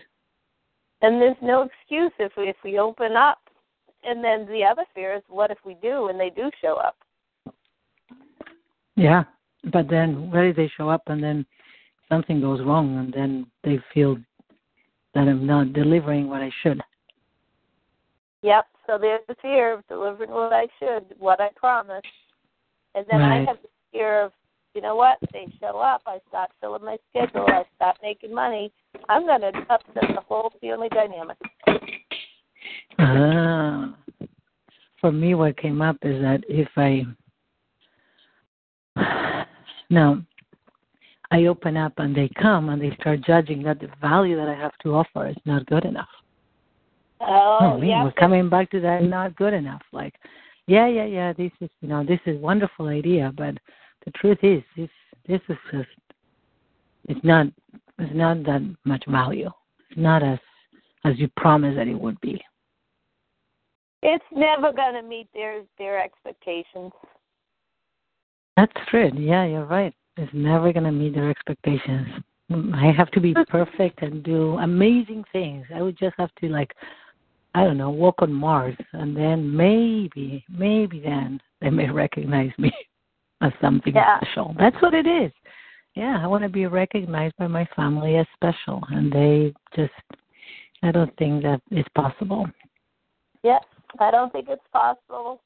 [1.01, 3.39] And there's no excuse if we if we open up.
[4.03, 6.95] And then the other fear is, what if we do and they do show up?
[8.95, 9.23] Yeah,
[9.71, 11.45] but then what if they show up and then
[12.09, 14.17] something goes wrong and then they feel
[15.13, 16.81] that I'm not delivering what I should?
[18.41, 18.65] Yep.
[18.87, 22.07] So there's the fear of delivering what I should, what I promised,
[22.95, 24.31] and then I have the fear of,
[24.73, 25.17] you know what?
[25.33, 26.01] They show up.
[26.05, 27.45] I start filling my schedule.
[27.47, 28.71] I start making money.
[29.07, 31.37] I'm going to upset the whole family dynamic.
[32.99, 33.95] Ah.
[34.99, 37.05] For me, what came up is that if I
[39.89, 40.21] now
[41.31, 44.55] I open up and they come and they start judging that the value that I
[44.55, 46.09] have to offer is not good enough.
[47.21, 48.03] Oh, yeah.
[48.03, 49.81] we're coming back to that not good enough.
[49.91, 50.15] Like,
[50.67, 53.55] yeah, yeah, yeah, this is you know, this is wonderful idea, but
[54.05, 54.89] the truth is this
[55.27, 55.87] this is just
[57.07, 57.47] it's not
[57.97, 59.49] it's not that much value.
[59.89, 60.39] It's not as
[61.05, 62.41] as you promised that it would be.
[64.01, 66.91] It's never going to meet their their expectations.
[68.59, 69.09] That's true.
[69.15, 69.93] Yeah, you're right.
[70.17, 72.07] It's never gonna meet their expectations.
[72.73, 75.65] I have to be perfect and do amazing things.
[75.73, 76.73] I would just have to like
[77.55, 82.71] I don't know, walk on Mars and then maybe maybe then they may recognize me
[83.41, 84.19] as something Yeah.
[84.19, 84.53] special.
[84.59, 85.31] That's what it is.
[85.95, 89.93] Yeah, I want to be recognized by my family as special and they just
[90.83, 92.45] I don't think that is possible.
[93.41, 93.63] Yes,
[93.99, 95.41] I don't think it's possible.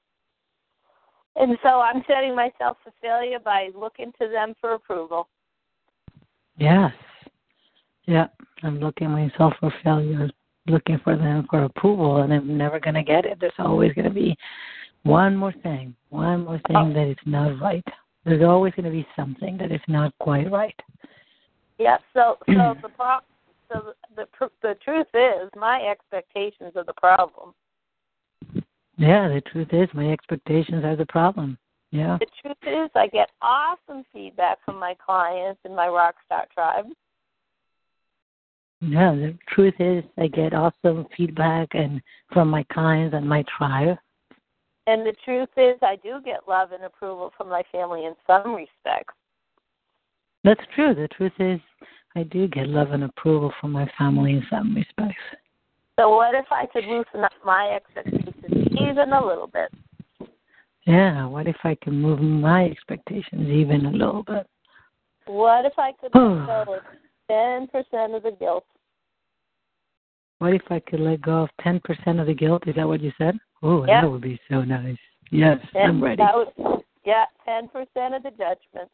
[1.35, 5.27] And so I'm setting myself for failure by looking to them for approval.
[6.57, 6.91] Yes.
[8.05, 8.27] Yeah.
[8.61, 10.29] I'm looking myself for failure,
[10.67, 13.39] looking for them for approval, and I'm never going to get it.
[13.39, 14.37] There's always going to be
[15.03, 17.83] one more thing, one more thing that is not right.
[18.25, 20.79] There's always going to be something that is not quite right.
[21.77, 21.97] Yeah.
[22.13, 23.19] So so the pro-
[23.71, 27.53] so the pr- the truth is my expectations are the problem.
[28.97, 31.57] Yeah, the truth is, my expectations are the problem.
[31.91, 32.17] Yeah.
[32.19, 36.85] The truth is I get awesome feedback from my clients and my Rockstar tribe.
[38.81, 42.01] Yeah, the truth is, I get awesome feedback and
[42.31, 43.97] from my clients and my tribe.
[44.87, 48.53] And the truth is I do get love and approval from my family in some
[48.53, 49.13] respects.
[50.43, 50.93] That's true.
[50.93, 51.59] The truth is,
[52.15, 55.21] I do get love and approval from my family in some respects.
[55.97, 59.71] So what if I could loosen up my expectations even a little bit?
[60.85, 64.47] Yeah, what if I could move my expectations even a little bit?
[65.25, 66.83] What if I could let go of
[67.29, 68.65] ten percent of the guilt?
[70.39, 72.63] What if I could let go of ten percent of the guilt?
[72.67, 73.37] Is that what you said?
[73.61, 74.01] Oh, Yep.
[74.01, 74.97] that would be so nice.
[75.31, 76.21] Yes, And I'm ready.
[76.33, 78.91] Would, yeah, ten percent of the judgment.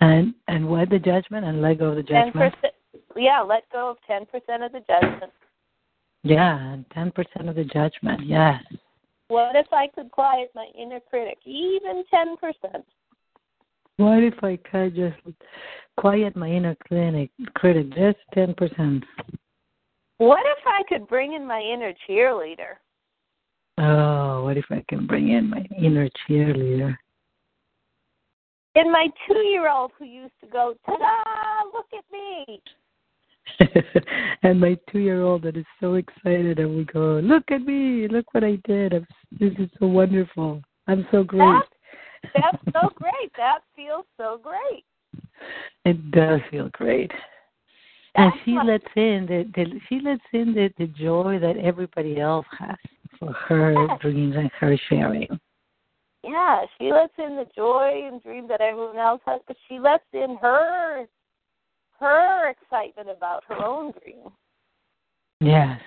[0.00, 2.54] And and what the judgment and let go of the judgment.
[3.16, 5.32] Yeah, let go of ten percent of the judgment.
[6.24, 8.26] Yeah, ten percent of the judgment.
[8.26, 8.62] Yes.
[9.28, 12.84] What if I could quiet my inner critic, even ten percent?
[13.98, 15.16] What if I could just
[15.98, 19.04] quiet my inner clinic critic just ten percent?
[20.16, 22.78] What if I could bring in my inner cheerleader?
[23.76, 26.96] Oh, what if I can bring in my inner cheerleader?
[28.76, 31.68] And my two-year-old who used to go, "Ta-da!
[31.76, 32.62] Look at me!"
[34.42, 38.08] and my two-year-old that is so excited, and we go, "Look at me!
[38.08, 38.94] Look what I did!
[38.94, 39.06] I'm,
[39.38, 40.62] this is so wonderful!
[40.86, 41.62] I'm so great!"
[42.34, 43.32] That's so great.
[43.36, 44.84] That feels so great.
[45.84, 47.12] It does feel great.
[48.16, 52.46] And she lets in the, the she lets in the, the joy that everybody else
[52.58, 52.76] has
[53.18, 53.98] for her Yes.
[54.00, 55.28] dreams and her sharing.
[56.22, 60.04] Yeah, she lets in the joy and dream that everyone else has, but she lets
[60.12, 61.06] in her
[62.04, 64.30] her excitement about her own dream.
[65.40, 65.80] Yes,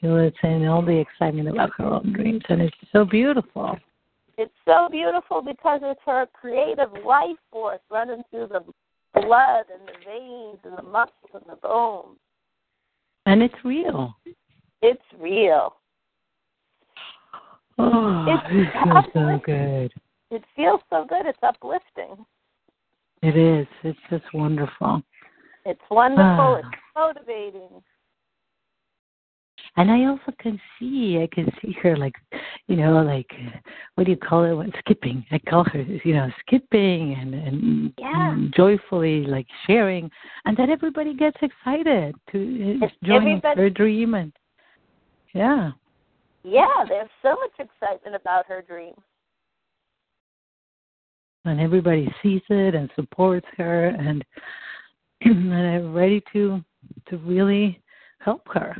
[0.00, 3.78] she lets in all the excitement about her own dreams, and it's so beautiful.
[4.38, 8.60] It's so beautiful because it's her creative life force running through the
[9.20, 12.18] blood and the veins and the muscles and the bones.
[13.26, 14.16] And it's real.
[14.80, 15.74] It's real.
[17.78, 19.92] Oh, It's it feels so good.
[20.30, 21.26] It feels so good.
[21.26, 22.24] It's uplifting.
[23.22, 23.66] It is.
[23.82, 25.02] It's just wonderful.
[25.68, 26.24] It's wonderful.
[26.24, 26.58] Ah.
[26.60, 27.68] It's motivating.
[29.76, 32.14] And I also can see, I can see her like,
[32.68, 33.30] you know, like,
[33.94, 34.54] what do you call it?
[34.54, 35.26] When skipping.
[35.30, 38.32] I call her, you know, skipping and and Yeah.
[38.32, 40.10] and joyfully like sharing,
[40.46, 44.32] and that everybody gets excited to uh, It's join her dream and
[45.34, 45.72] yeah.
[46.44, 48.94] Yeah, there's so much excitement about her dream.
[51.44, 54.24] and everybody sees it and supports her and
[55.24, 56.62] and I'm ready to
[57.08, 57.80] to really
[58.20, 58.76] help her.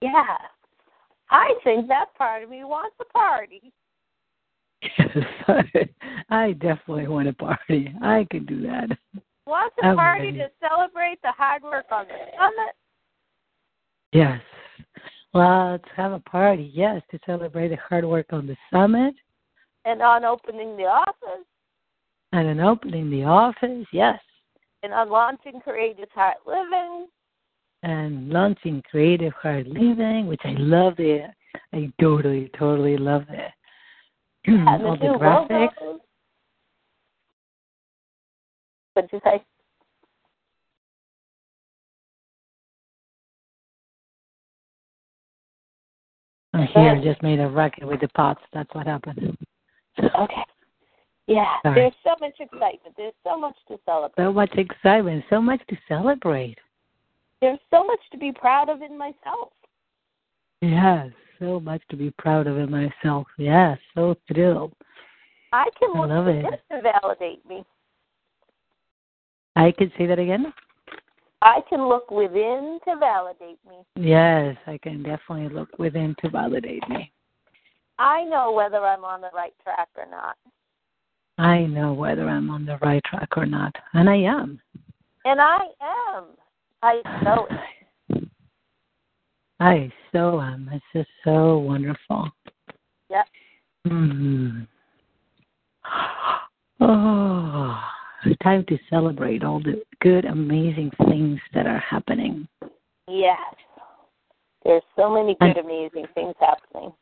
[0.00, 0.36] Yeah.
[1.30, 3.72] I think that part of me wants a party.
[4.82, 5.16] Yes,
[6.30, 7.92] I definitely want a party.
[8.02, 8.90] I could do that.
[9.46, 10.38] Wants a I'm party ready.
[10.38, 12.74] to celebrate the hard work on the summit.
[14.12, 14.40] Yes.
[15.32, 16.70] Well, let's have a party.
[16.72, 19.14] Yes, to celebrate the hard work on the summit
[19.84, 21.46] and on opening the office
[22.32, 23.86] and on opening the office.
[23.92, 24.20] Yes,
[24.84, 27.06] and on launching Courageous Heart Living.
[27.82, 30.96] and launching creative Heart living, which I love.
[30.96, 31.32] The
[31.72, 35.70] I totally, totally love the and all the the graphics.
[35.80, 36.00] logos.
[38.92, 39.42] What'd you say?
[46.52, 48.40] I'm here just made a racket with the pots.
[48.52, 49.36] That's what happened.
[49.98, 50.44] Okay.
[51.26, 51.74] Yeah, Sorry.
[51.74, 52.94] there's so much excitement.
[52.96, 54.22] There's so much to celebrate.
[54.22, 56.58] So much excitement, so much to celebrate.
[57.40, 59.52] There's so much to be proud of in myself.
[60.60, 61.08] Yes,
[61.38, 63.26] so much to be proud of in myself.
[63.38, 64.72] Yes, so thrilled.
[65.52, 66.44] I can I look love it.
[66.72, 67.64] to validate me.
[69.56, 70.52] I can say that again.
[71.42, 73.76] I can look within to validate me.
[73.96, 77.12] Yes, I can definitely look within to validate me.
[77.98, 80.36] I know whether I'm on the right track or not.
[81.38, 84.60] I know whether I'm on the right track or not, and I am.
[85.24, 86.24] And I am.
[86.82, 88.28] I know it.
[89.60, 90.68] I so am.
[90.72, 92.30] It's just so wonderful.
[93.10, 93.26] Yep.
[93.88, 94.60] hmm
[96.80, 97.80] Oh,
[98.26, 102.46] it's time to celebrate all the good, amazing things that are happening.
[103.08, 103.38] Yes.
[104.64, 106.92] There's so many good, And- amazing things happening.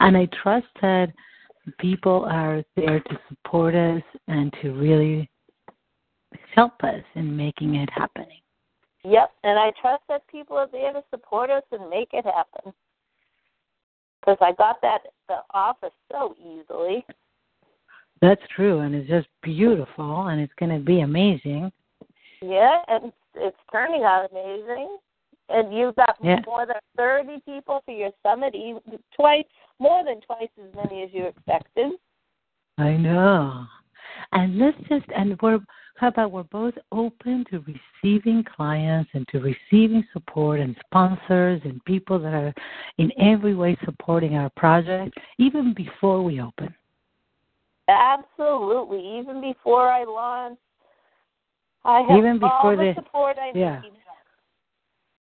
[0.00, 1.12] And I trust that
[1.78, 5.28] people are there to support us and to really
[6.54, 8.40] help us in making it happening.
[9.04, 9.30] Yep.
[9.44, 12.72] And I trust that people are there to support us and make it happen.
[14.20, 17.04] Because I got that the office so easily.
[18.20, 21.70] That's true, and it's just beautiful, and it's going to be amazing.
[22.40, 24.96] Yeah, and it's turning out amazing.
[25.48, 26.40] And you've got Yeah.
[26.44, 29.44] more than 30 people for your summit, even twice,
[29.78, 31.92] more than twice as many as you expected.
[32.78, 33.66] I know.
[34.32, 35.60] And let's just and we're
[35.96, 37.64] how about we're both open to
[38.02, 42.54] receiving clients and to receiving support and sponsors and people that are
[42.98, 46.74] in every way supporting our project, even before we open?
[47.88, 49.18] Absolutely.
[49.18, 50.58] Even before I launch,
[51.84, 53.80] I have even before all the the, support I yeah.
[53.80, 53.92] need.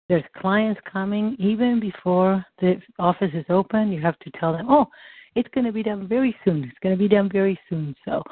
[0.08, 3.92] There's clients coming even before the office is open.
[3.92, 4.86] You have to tell them, oh,
[5.34, 6.64] it's going to be done very soon.
[6.64, 7.94] It's going to be done very soon.
[8.04, 8.22] So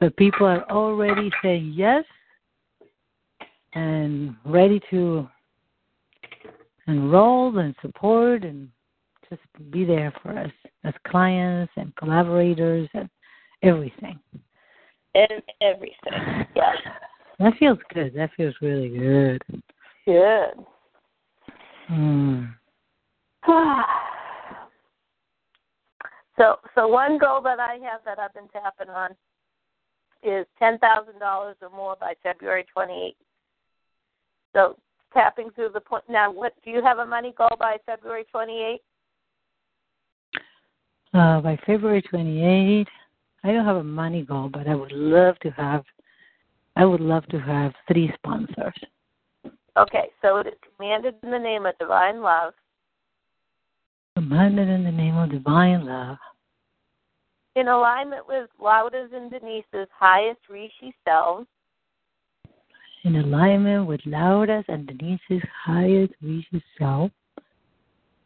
[0.00, 2.04] the people are already saying yes
[3.74, 5.28] and ready to
[6.86, 8.70] enroll and support and
[9.28, 10.50] just be there for us
[10.84, 13.08] as clients and collaborators and
[13.62, 14.18] everything.
[15.14, 16.46] And everything.
[16.54, 16.76] Yes.
[17.40, 18.14] That feels good.
[18.16, 19.40] That feels really good.
[20.08, 20.54] Good.
[21.88, 22.44] Hmm.
[26.38, 29.10] so so one goal that I have that I've been tapping on
[30.22, 33.18] is ten thousand dollars or more by February twenty eighth.
[34.54, 34.78] So
[35.12, 38.62] tapping through the point now what do you have a money goal by February twenty
[38.62, 38.84] eighth?
[41.12, 42.86] Uh, by February 28th,
[43.44, 45.84] I don't have a money goal, but I would love to have.
[46.76, 48.74] I would love to have three sponsors.
[49.78, 52.52] Okay, so it is commanded in the name of divine love.
[54.16, 56.16] Commanded in the name of divine love.
[57.54, 61.46] In alignment with Lauda's and Denise's highest Rishi selves.
[63.04, 67.12] In alignment with Lauda's and Denise's highest Rishi self.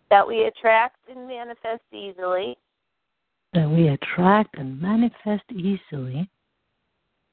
[0.08, 2.56] That we attract and manifest easily.
[3.52, 6.30] That we attract and manifest easily.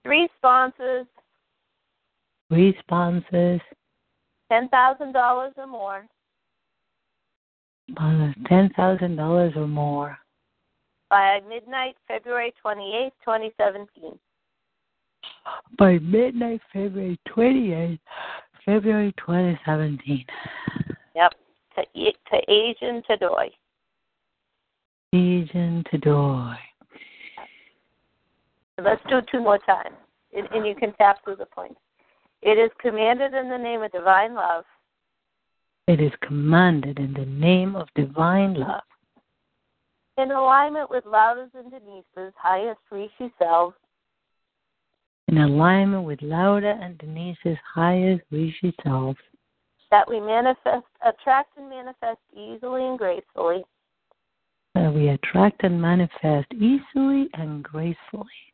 [0.04, 1.08] Responses.
[2.80, 3.62] sponsors.
[4.50, 6.06] Ten thousand dollars or more.
[8.48, 10.18] Ten thousand dollars or more.
[11.10, 14.18] By midnight, February twenty eighth, twenty seventeen.
[15.78, 18.02] By midnight, February twenty eighth,
[18.66, 20.26] February twenty seventeen.
[21.16, 21.34] Yep.
[21.76, 23.50] To to Asian Tadoy.
[25.14, 26.58] Asian Tadoy.
[28.84, 29.96] Let's do it two more times,
[30.36, 31.80] and, and you can tap through the points.
[32.42, 34.64] It is commanded in the name of divine love.
[35.88, 38.84] It is commanded in the name of divine love.
[40.18, 43.76] In alignment with Lauda's and Denise's highest Rishi selves.
[45.28, 49.20] In alignment with Lauda and Denise's highest Rishi selves.
[49.92, 53.64] That we manifest, attract and manifest easily and gracefully.
[54.76, 58.49] That we attract and manifest easily and gracefully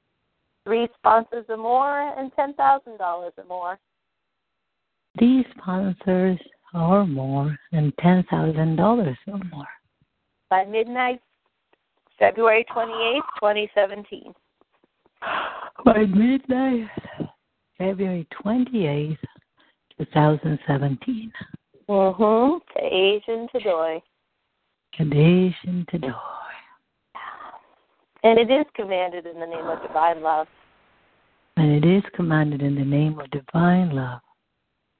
[0.65, 3.79] three sponsors or more, and ten thousand dollars or more.
[5.17, 6.39] Three sponsors
[6.73, 9.67] or more, and ten thousand dollars or more.
[10.49, 11.21] By midnight,
[12.19, 14.33] February twenty eighth, twenty seventeen.
[15.85, 16.89] By midnight,
[17.77, 19.19] February twenty eighth,
[19.97, 21.31] two thousand seventeen.
[21.87, 22.61] Mhm.
[22.73, 24.01] To Asian Tadoy.
[24.99, 26.44] Asian Tadoy.
[28.25, 30.47] And it is commanded in the name of divine love.
[31.57, 34.19] And it is commanded in the name of divine love.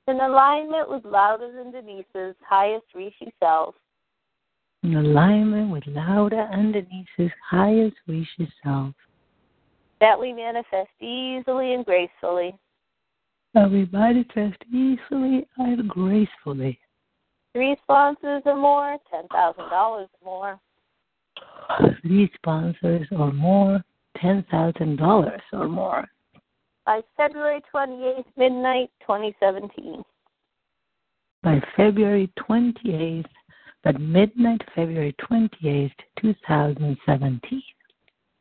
[0.07, 3.73] In alignment with Lauda's and Denise's highest Rishi self.
[4.83, 8.93] In alignment with Lauda and Denise's highest Rishi self.
[10.01, 12.55] That we manifest easily and gracefully.
[13.55, 16.77] That we manifest easily and gracefully.
[17.53, 20.59] Three sponsors or more, ten thousand dollars or more
[22.01, 23.83] three sponsors or more,
[24.17, 26.05] $10,000 or more.
[26.85, 30.03] By February 28th, midnight 2017.
[31.43, 33.25] By February 28th,
[33.85, 37.61] at midnight, February 28th, 2017.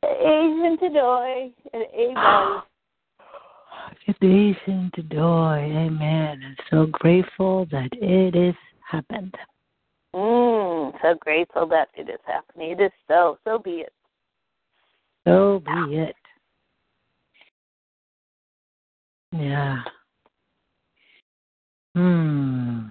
[0.02, 2.62] Asian Tadoy, and amen.
[4.22, 6.40] Asian Tadoy, amen.
[6.44, 8.54] I'm so grateful that it has
[8.90, 9.34] happened.
[11.02, 12.72] So grateful that it is happening.
[12.72, 13.38] It is so.
[13.44, 13.92] So be it.
[15.26, 16.16] So be it.
[19.32, 19.82] Yeah.
[21.94, 22.88] Hmm.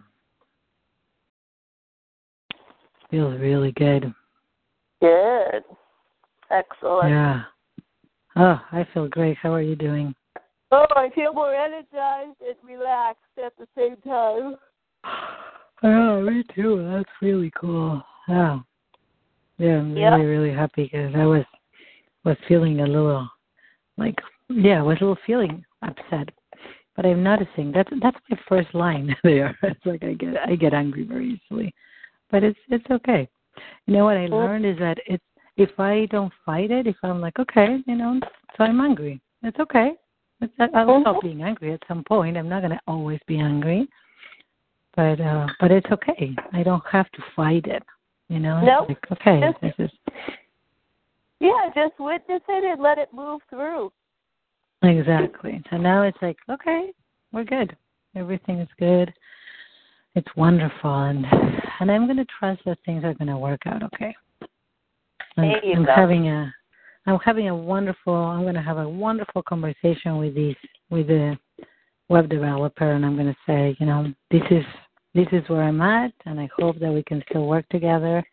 [3.09, 4.13] Feels really good.
[5.01, 5.63] Good.
[6.49, 7.09] Excellent.
[7.09, 7.43] Yeah.
[8.35, 9.37] Oh, I feel great.
[9.37, 10.15] How are you doing?
[10.71, 14.55] Oh, I feel more energized and relaxed at the same time.
[15.83, 16.89] Yeah, me too.
[16.93, 18.01] That's really cool.
[18.29, 18.59] Yeah,
[19.57, 20.13] yeah, I'm yep.
[20.13, 21.43] really, really happy because I was
[22.23, 23.29] was feeling a little
[23.97, 24.15] like
[24.49, 26.29] yeah, I was a little feeling upset.
[26.95, 29.57] But I'm noticing that's that's my first line there.
[29.63, 31.73] It's like I get I get angry very easily,
[32.31, 33.27] but it's it's okay.
[33.85, 35.23] You know what I learned is that it's
[35.57, 38.19] if I don't fight it, if I'm like okay, you know,
[38.57, 39.19] so I'm angry.
[39.43, 39.91] It's okay.
[40.39, 42.37] It's, I'll stop being angry at some point.
[42.37, 43.87] I'm not going to always be angry,
[44.95, 46.35] but uh but it's okay.
[46.51, 47.83] I don't have to fight it.
[48.29, 48.89] You know, nope.
[48.89, 49.91] like okay, just, this is.
[51.39, 53.91] Yeah, just witness it and let it move through.
[54.81, 55.61] Exactly.
[55.69, 56.91] So now it's like, okay,
[57.31, 57.75] we're good.
[58.15, 59.13] Everything is good.
[60.15, 61.25] It's wonderful, and
[61.79, 64.15] and I'm going to trust that things are going to work out okay.
[65.37, 66.53] I'm, I'm having a
[67.05, 68.13] I'm having a wonderful.
[68.13, 70.55] I'm going to have a wonderful conversation with these
[70.89, 71.37] with the
[72.09, 74.63] web developer, and I'm going to say, you know, this is
[75.13, 78.23] this is where I'm at, and I hope that we can still work together.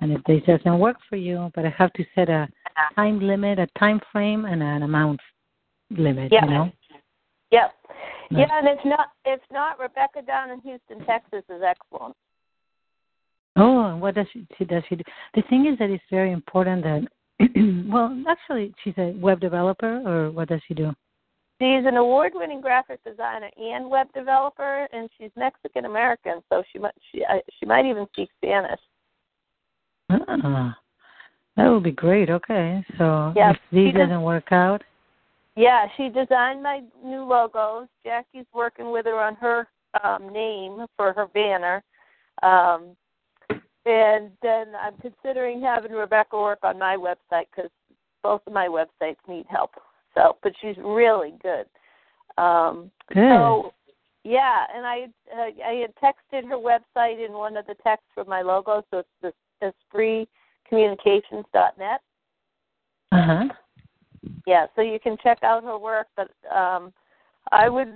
[0.00, 2.48] And if this doesn't work for you, but I have to set a
[2.94, 5.20] time limit, a time frame, and an amount
[5.90, 6.32] limit.
[6.32, 6.42] Yep.
[6.42, 6.72] You know.
[7.52, 7.72] Yep.
[8.30, 12.14] Yeah, and if not, if not, Rebecca down in Houston, Texas, is excellent.
[13.56, 15.04] Oh, and what does she, she does she do?
[15.34, 17.06] The thing is that it's very important that.
[17.88, 20.92] well, actually, she's a web developer, or what does she do?
[21.58, 26.94] She's an award-winning graphic designer and web developer, and she's Mexican American, so she might
[27.10, 27.24] she
[27.58, 28.80] she might even speak Spanish.
[30.10, 30.76] Ah,
[31.56, 32.28] that would be great.
[32.28, 34.82] Okay, so yeah, if these doesn't work out,
[35.56, 37.88] yeah, she designed my new logos.
[38.04, 39.66] Jackie's working with her on her
[40.04, 41.82] um, name for her banner.
[42.42, 42.94] Um,
[43.86, 47.70] and then I'm considering having Rebecca work on my website because
[48.22, 49.70] both of my websites need help.
[50.16, 51.66] So, but she's really good.
[52.42, 53.30] Um, good.
[53.30, 53.72] So,
[54.24, 58.24] yeah, and I uh, I had texted her website in one of the texts for
[58.24, 59.32] my logo, so it's the
[60.72, 62.00] espritcommunications.net.
[63.12, 63.44] Uh huh
[64.46, 66.92] yeah, so you can check out her work, but um
[67.52, 67.94] I would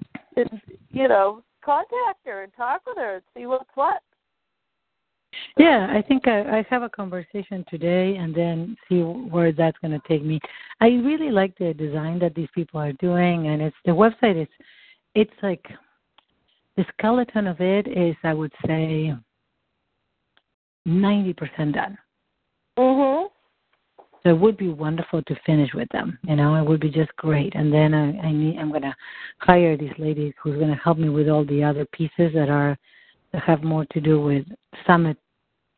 [0.90, 4.00] you know, contact her and talk with her and see what's what.
[5.56, 9.92] Yeah, I think I, I have a conversation today and then see where that's going
[9.92, 10.40] to take me.
[10.80, 14.48] I really like the design that these people are doing, and it's the website is,
[15.14, 15.64] it's like
[16.76, 19.12] the skeleton of it is, I would say,
[20.86, 21.98] ninety percent done.
[22.78, 23.28] Mhm.
[24.22, 26.18] So it would be wonderful to finish with them.
[26.24, 27.54] You know, it would be just great.
[27.54, 28.94] And then I, I need, I'm going to
[29.38, 32.78] hire this lady who's going to help me with all the other pieces that are
[33.32, 34.44] that have more to do with
[34.86, 35.16] summit,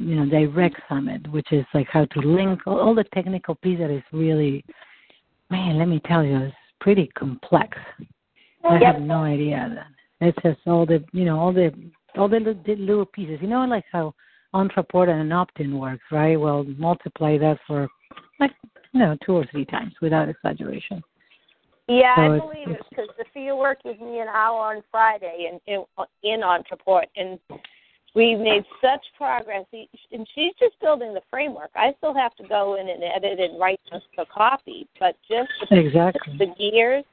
[0.03, 3.78] you know, direct summit, which is like how to link all, all the technical piece
[3.78, 4.64] that is really,
[5.50, 7.78] man, let me tell you, it's pretty complex.
[8.64, 8.94] Oh, I yep.
[8.94, 9.86] have no idea.
[10.20, 11.72] It's just all the, you know, all the
[12.16, 13.38] all the little pieces.
[13.40, 14.14] You know, like how
[14.55, 16.38] Ontraport and an opt-in works, right?
[16.38, 17.88] Well, multiply that for
[18.38, 18.53] like
[18.92, 21.03] you know two or three times without exaggeration.
[21.88, 25.74] Yeah, so I believe it because Sophia work with me an hour on Friday in
[25.74, 25.84] in,
[26.22, 27.38] in Ontraport, and
[28.14, 29.64] we made such progress.
[29.72, 31.70] And she's just building the framework.
[31.74, 35.50] I still have to go in and edit and write the, the copy, but just
[35.70, 37.04] the, exactly the gears.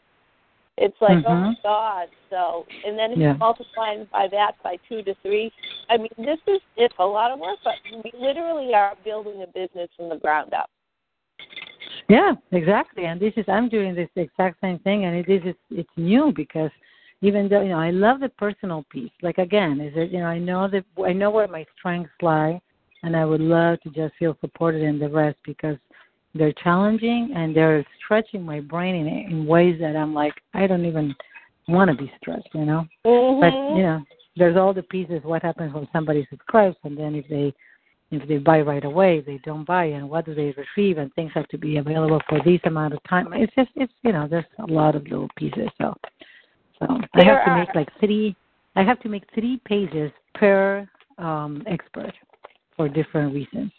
[0.82, 1.28] It's like, mm-hmm.
[1.28, 2.08] oh my God.
[2.30, 3.34] So, and then if yeah.
[3.34, 5.52] you multiply by that by two to three,
[5.90, 9.48] I mean, this is, it's a lot of work, but we literally are building a
[9.48, 10.70] business from the ground up.
[12.08, 13.06] Yeah, exactly.
[13.06, 15.90] And this is I'm doing this exact same thing, and it is it is it's
[15.96, 16.72] new because
[17.22, 19.12] even though you know I love the personal piece.
[19.22, 22.62] Like again, is it you know I know that I know where my strengths lie,
[23.04, 25.78] and I would love to just feel supported in the rest because
[26.36, 30.86] they're challenging and they're stretching my brain in in ways that I'm like I don't
[30.86, 31.16] even
[31.68, 32.86] want to be stretched, you know.
[33.06, 33.42] Mm-hmm.
[33.42, 34.04] But you know,
[34.38, 35.22] there's all the pieces.
[35.24, 37.54] What happens when somebody subscribes, and then if they
[38.12, 40.98] if they buy right away, they don't buy, and what do they receive?
[40.98, 43.28] And things have to be available for this amount of time.
[43.34, 45.70] It's just, it's you know, there's a lot of little pieces.
[45.78, 46.29] So, so
[47.20, 48.36] I have to make like three.
[48.76, 52.14] I have to make three pages per um, expert
[52.76, 53.72] for different reasons.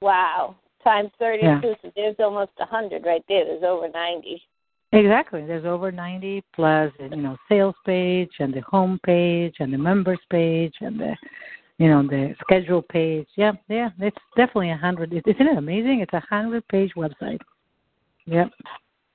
[0.00, 1.46] Wow, times thirty-two.
[1.46, 1.74] Yeah.
[1.82, 3.44] So there's almost a hundred right there.
[3.44, 4.42] There's over ninety.
[4.92, 5.44] Exactly.
[5.44, 10.18] There's over 90 plus, you know, sales page and the home page and the members
[10.30, 11.14] page and the
[11.76, 13.26] you know the schedule page.
[13.36, 15.12] Yeah, yeah, it's definitely a hundred.
[15.12, 16.00] Isn't it amazing?
[16.00, 17.38] It's a hundred page website.
[18.26, 18.50] Yep.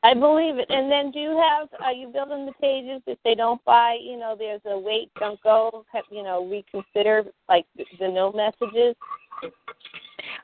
[0.04, 0.70] I believe it.
[0.70, 1.70] And then, do you have?
[1.82, 3.98] Are you building the pages if they don't buy?
[4.02, 5.86] You know, there's a wait, don't go.
[6.12, 8.96] You know, reconsider like the no messages.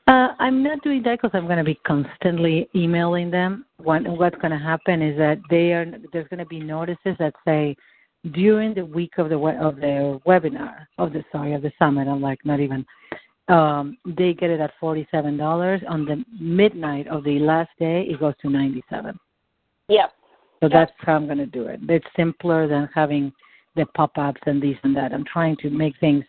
[0.06, 3.64] Uh, I'm not doing that because I'm going to be constantly emailing them.
[3.76, 7.34] What, what's going to happen is that they are there's going to be notices that
[7.46, 7.76] say
[8.32, 12.08] during the week of the of the webinar of the sorry of the summit.
[12.08, 12.84] I'm like not even.
[13.48, 15.82] Um, they get it at forty seven dollars.
[15.88, 19.18] On the midnight of the last day, it goes to ninety seven.
[19.90, 20.12] Yep.
[20.62, 21.80] So that's how I'm going to do it.
[21.88, 23.32] It's simpler than having
[23.76, 25.12] the pop ups and this and that.
[25.12, 26.24] I'm trying to make things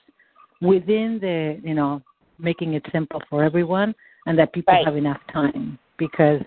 [0.62, 2.02] within the you know
[2.40, 3.94] making it simple for everyone
[4.26, 4.86] and that people right.
[4.86, 6.42] have enough time because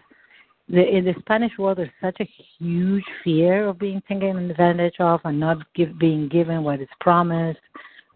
[0.69, 5.21] the, in the Spanish world, there's such a huge fear of being taken advantage of
[5.25, 7.61] and not give, being given what is promised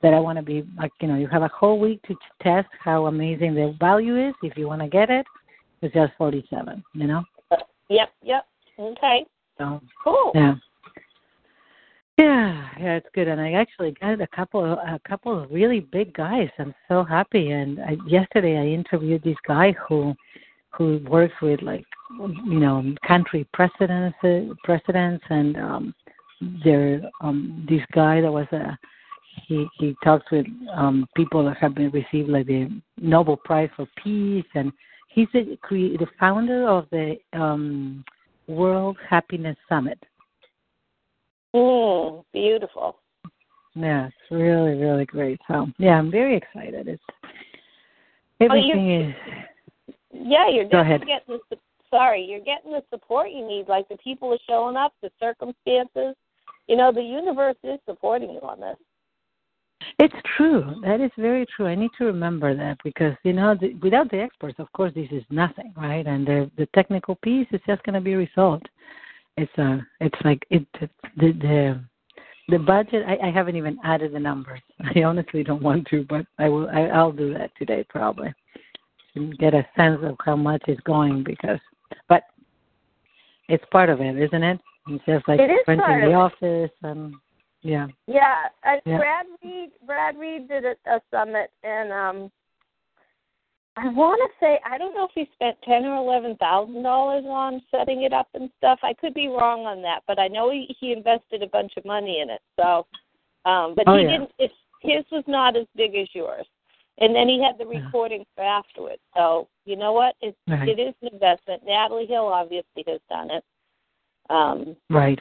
[0.03, 2.69] that I want to be like you know you have a whole week to test
[2.79, 5.27] how amazing the value is if you want to get it.
[5.83, 7.23] It's just forty seven, you know.
[7.91, 8.47] Yep, yep.
[8.79, 9.26] Okay.
[9.59, 10.33] So cool.
[10.35, 10.55] Yeah.
[12.18, 16.12] Yeah, yeah, it's good, and I actually got a couple, a couple of really big
[16.14, 16.49] guys.
[16.59, 17.53] I'm so happy.
[17.53, 20.16] And I, yesterday, I interviewed this guy who,
[20.70, 21.85] who works with like,
[22.18, 24.18] you know, country presidents,
[24.64, 25.95] presidents, and um,
[26.64, 28.76] there, um, this guy that was a,
[29.47, 33.87] he he talks with um people that have been received like the Nobel Prize for
[34.03, 34.72] Peace, and
[35.09, 38.05] he's the the founder of the um
[38.49, 39.99] World Happiness Summit.
[41.55, 42.97] Mm, beautiful.
[43.75, 45.41] Yeah, it's really, really great.
[45.47, 46.89] So yeah, I'm very excited.
[46.89, 47.03] It's
[48.41, 49.95] everything oh, is.
[50.13, 51.01] Yeah, you're Go ahead.
[51.07, 51.57] getting the
[51.91, 53.69] sorry, you're getting the support you need.
[53.69, 56.17] Like the people are showing up, the circumstances.
[56.67, 58.77] You know, the universe is supporting you on this.
[59.99, 60.80] It's true.
[60.82, 61.66] That is very true.
[61.66, 65.09] I need to remember that because you know, the, without the experts, of course, this
[65.11, 66.07] is nothing, right?
[66.07, 68.68] And the the technical piece is just going to be resolved
[69.39, 71.80] it's a uh, it's like it the the
[72.49, 74.61] the budget I, I haven't even added the numbers
[74.97, 78.34] i honestly don't want to but i will I, i'll do that today probably
[79.14, 81.61] to get a sense of how much is going because
[82.09, 82.24] but
[83.49, 86.14] it's part of it isn't it it's just like it is renting the it.
[86.14, 87.14] office and
[87.63, 88.35] yeah yeah,
[88.67, 88.99] uh, yeah.
[88.99, 92.31] brad reed brad reed did a, a summit and um
[93.79, 97.25] I want to say I don't know if he spent ten or eleven thousand dollars
[97.27, 98.81] on setting it up and stuff.
[98.83, 101.85] I could be wrong on that, but I know he, he invested a bunch of
[101.85, 102.41] money in it.
[102.59, 102.87] So,
[103.49, 104.11] um, but oh, he yeah.
[104.11, 104.31] didn't.
[104.39, 106.47] It's his was not as big as yours,
[106.99, 109.03] and then he had the recording for afterwards.
[109.15, 110.17] So you know what?
[110.21, 110.69] It's right.
[110.69, 111.63] it is an investment.
[111.65, 113.45] Natalie Hill obviously has done it.
[114.29, 115.21] Um, right.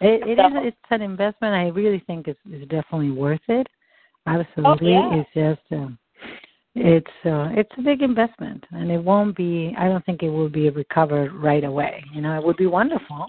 [0.00, 0.46] It, it so.
[0.46, 0.68] is.
[0.68, 1.54] It's an investment.
[1.54, 3.66] I really think it's, it's definitely worth it.
[4.26, 4.94] Absolutely.
[4.94, 5.22] Oh, yeah.
[5.22, 5.72] It's just.
[5.72, 5.98] Um,
[6.74, 9.74] it's uh, it's a big investment, and it won't be.
[9.76, 12.04] I don't think it will be recovered right away.
[12.14, 13.26] You know, it would be wonderful.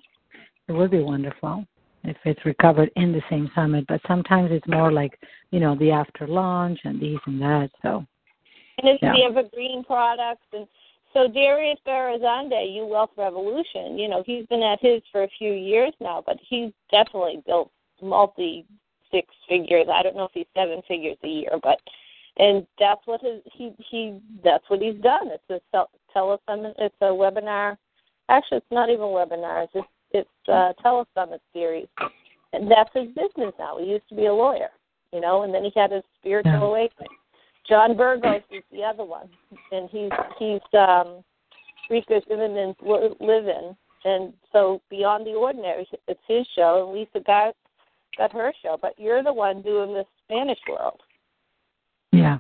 [0.68, 1.66] It would be wonderful
[2.04, 3.86] if it's recovered in the same summit.
[3.88, 5.18] But sometimes it's more like
[5.50, 7.70] you know the after launch and these and that.
[7.82, 8.06] So.
[8.82, 9.14] And it's yeah.
[9.14, 10.68] the evergreen products, and
[11.14, 13.98] so Darius Barazandeh, You Wealth Revolution.
[13.98, 17.72] You know, he's been at his for a few years now, but he's definitely built
[18.02, 18.66] multi
[19.12, 19.88] six figures.
[19.92, 21.80] I don't know if he's seven figures a year, but
[22.38, 25.30] and that's what his, he he that's what he's done.
[25.30, 25.86] It's a
[26.16, 26.74] telesummit.
[26.78, 27.78] It's a webinar.
[28.30, 29.68] Actually, it's not even webinars.
[29.74, 31.88] It's it's a telesummit series,
[32.54, 33.78] and that's his business now.
[33.80, 34.70] He used to be a lawyer,
[35.12, 36.60] you know, and then he had his spiritual Yeah.
[36.60, 37.10] awakening.
[37.70, 39.30] Jon Burgos is the other one,
[39.72, 40.10] and he's
[40.40, 41.24] he's um,
[41.90, 47.56] Rikka Zimmerman's li- live-in, and so Beyond the Ordinary, it's his show, and Lisa got
[48.18, 48.78] got her show.
[48.82, 51.00] But you're the one doing the Spanish world.
[52.12, 52.40] Yeah.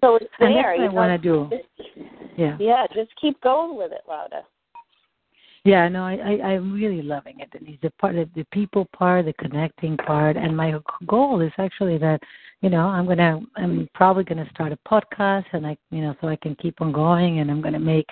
[0.00, 1.50] So it's and that's what I you want to do.
[2.38, 2.56] Yeah.
[2.58, 4.42] Yeah, just keep going with it, Lauda.
[5.68, 7.50] Yeah, no, I, I I'm really loving it.
[7.52, 10.72] It's the part of the people part, the connecting part, and my
[11.06, 12.20] goal is actually that,
[12.62, 16.28] you know, I'm gonna I'm probably gonna start a podcast, and I, you know, so
[16.28, 18.06] I can keep on going, and I'm gonna make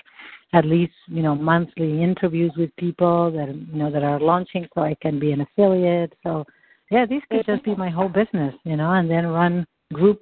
[0.53, 4.83] at least you know monthly interviews with people that you know that are launching, so
[4.83, 6.13] I can be an affiliate.
[6.25, 6.45] So
[6.91, 10.21] yeah, this could just be my whole business, you know, and then run group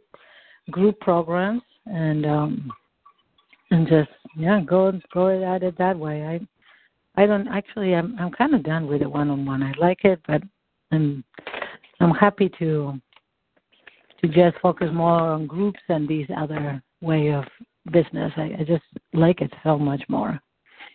[0.70, 2.70] group programs and um
[3.72, 6.22] and just yeah go go at it that way.
[6.24, 6.40] I
[7.16, 7.94] I don't actually.
[7.94, 9.62] I'm I'm kind of done with the one-on-one.
[9.62, 10.42] I like it, but
[10.92, 11.24] I'm
[12.00, 13.00] I'm happy to
[14.20, 17.44] to just focus more on groups and these other way of
[17.92, 18.32] business.
[18.36, 20.40] I, I just like it so much more.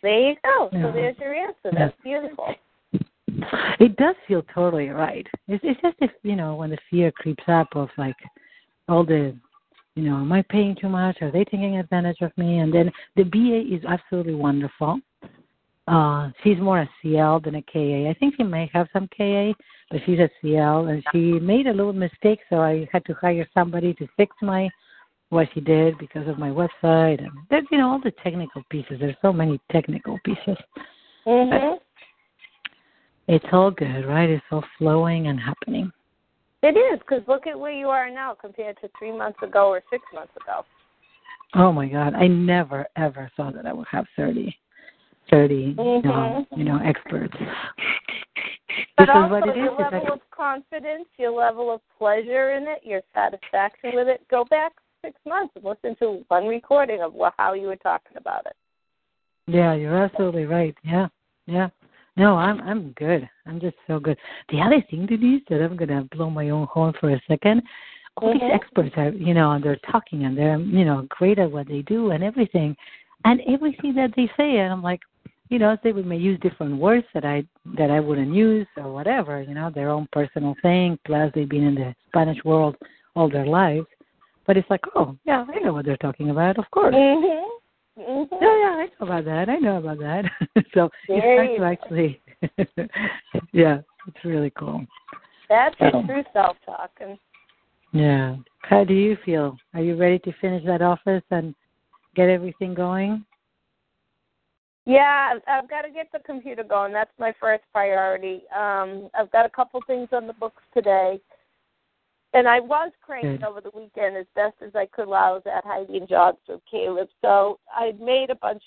[0.02, 0.70] There you go.
[0.72, 0.84] Yeah.
[0.84, 1.56] So there's your answer.
[1.66, 1.72] Yeah.
[1.74, 2.56] That's beautiful.
[3.80, 5.28] It does feel totally right.
[5.48, 8.16] It's it's just if you know when the fear creeps up of like
[8.88, 9.36] all the
[9.96, 11.18] you know am I paying too much?
[11.22, 12.60] Are they taking advantage of me?
[12.60, 15.00] And then the BA is absolutely wonderful.
[15.90, 18.10] Uh, she's more a CL than a KA.
[18.10, 19.54] I think she may have some KA,
[19.90, 23.48] but she's a CL, and she made a little mistake, so I had to hire
[23.56, 24.70] somebody to fix my
[25.30, 28.98] what she did because of my website and there's you know all the technical pieces.
[29.00, 30.58] There's so many technical pieces.
[31.28, 31.80] Mhm.
[33.28, 34.30] It's all good, right?
[34.30, 35.92] It's all flowing and happening.
[36.64, 39.84] It is because look at where you are now compared to three months ago or
[39.92, 40.66] six months ago.
[41.54, 42.16] Oh my God!
[42.16, 44.58] I never ever thought that I would have thirty,
[45.30, 46.06] thirty, Mhm.
[46.06, 47.36] um, you know, experts.
[48.98, 49.56] But This is also what it is.
[49.58, 54.08] your It's level like- of confidence, your level of pleasure in it, your satisfaction with
[54.08, 54.28] it.
[54.30, 58.46] Go back six months and listen to one recording of how you were talking about
[58.46, 58.56] it.
[59.48, 60.76] Yeah, you're absolutely right.
[60.84, 61.08] Yeah,
[61.46, 61.70] yeah.
[62.18, 63.28] No, I'm I'm good.
[63.46, 64.18] I'm just so good.
[64.50, 67.64] The other thing, Denise, that I'm gonna blow my own horn for a second.
[68.18, 68.42] All Mhm.
[68.42, 71.68] these experts are, you know, and they're talking and they're, you know, great at what
[71.68, 72.76] they do and everything,
[73.24, 75.02] and everything that they say, and I'm like,
[75.50, 77.44] you know, they may use different words that I
[77.78, 80.98] that I wouldn't use or whatever, you know, their own personal thing.
[81.06, 82.76] Plus, they've been in the Spanish world
[83.16, 83.88] all their lives,
[84.46, 86.94] but it's like, oh, yeah, I know what they're talking about, of course.
[86.96, 87.46] Mhm.
[87.98, 88.28] Mhm.
[88.32, 89.50] Yeah, yeah, I know about that.
[89.50, 90.26] I know about that.
[90.74, 92.22] so it's nice to actually,
[93.52, 94.86] yeah, it's really cool.
[95.50, 96.04] That's Oh.
[96.06, 96.92] true self talk.
[97.02, 97.18] And
[97.92, 98.36] Yeah.
[98.62, 99.58] How do you feel?
[99.74, 101.56] Are you ready to finish that office and
[102.16, 103.26] get everything going?
[104.90, 106.92] Yeah, I've- I've got to get the computer going.
[106.92, 108.48] That's my first priority.
[108.50, 111.22] Um, I've got a couple things on the books today.
[112.34, 113.44] And I was cranked Good.
[113.44, 116.40] over the weekend as best as I could while I was at Heidi and Jobs
[116.48, 117.10] with Caleb.
[117.22, 118.62] So I made a bunch,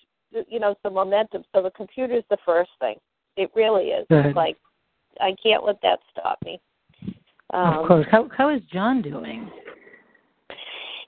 [0.48, 1.44] you know, some momentum.
[1.52, 2.96] So the computer's the first thing.
[3.36, 4.06] It really is.
[4.08, 4.34] Good.
[4.34, 4.56] Like
[5.20, 6.60] I can't let that stop me.
[7.50, 8.06] Um, of course.
[8.10, 9.48] How how is John doing?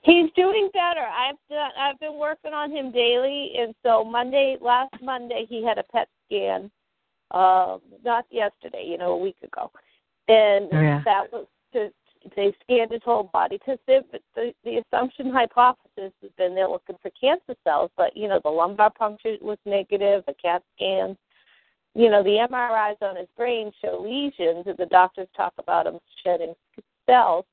[0.05, 1.01] He's doing better.
[1.01, 5.79] I've done, I've been working on him daily, and so Monday, last Monday, he had
[5.79, 6.69] a PET scan.
[7.31, 9.71] Um, not yesterday, you know, a week ago,
[10.27, 11.01] and Oh, yeah.
[11.05, 11.91] that was to
[12.35, 14.03] they scanned his whole body because the,
[14.35, 18.49] the the assumption hypothesis has been they're looking for cancer cells, but you know the
[18.49, 21.17] lumbar puncture was negative, the CAT scan,
[21.95, 25.99] you know the MRIs on his brain show lesions, and the doctors talk about him
[26.23, 26.53] shedding
[27.07, 27.45] cells.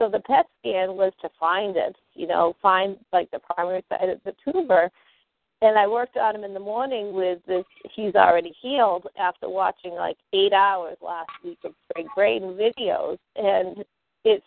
[0.00, 4.08] So the PET scan was to find it, you know, find like the primary site
[4.08, 4.90] of the tumor.
[5.62, 7.64] And I worked on him in the morning with this.
[7.94, 13.84] He's already healed after watching like eight hours last week of Gregg Braden videos, and
[14.24, 14.44] it's.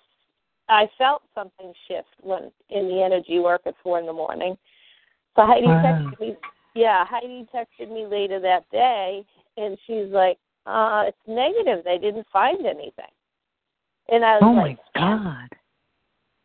[0.69, 4.57] I felt something shift when in the energy work at four in the morning.
[5.35, 5.83] So Heidi Wow.
[5.83, 6.35] texted me.
[6.73, 9.23] Yeah, Heidi texted me later that day,
[9.57, 11.83] and she's like, uh, "It's negative.
[11.83, 13.11] They didn't find anything."
[14.09, 15.49] And I was Oh like, my God.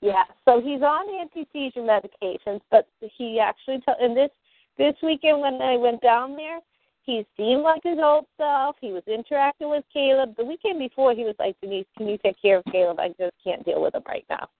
[0.00, 4.30] yeah, so he's on anti-seizure medications, but he actually t- and this
[4.76, 6.60] this weekend when I went down there,
[7.02, 8.76] he seemed like his old self.
[8.80, 10.36] He was interacting with Caleb.
[10.36, 13.00] The weekend before, he was like, Denise, can you take care of Caleb?
[13.00, 14.48] I just can't deal with him right now.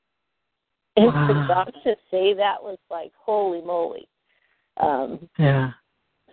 [0.97, 1.65] And Wow.
[1.85, 4.09] to say that was like, holy moly.
[4.79, 5.71] Um, Yeah.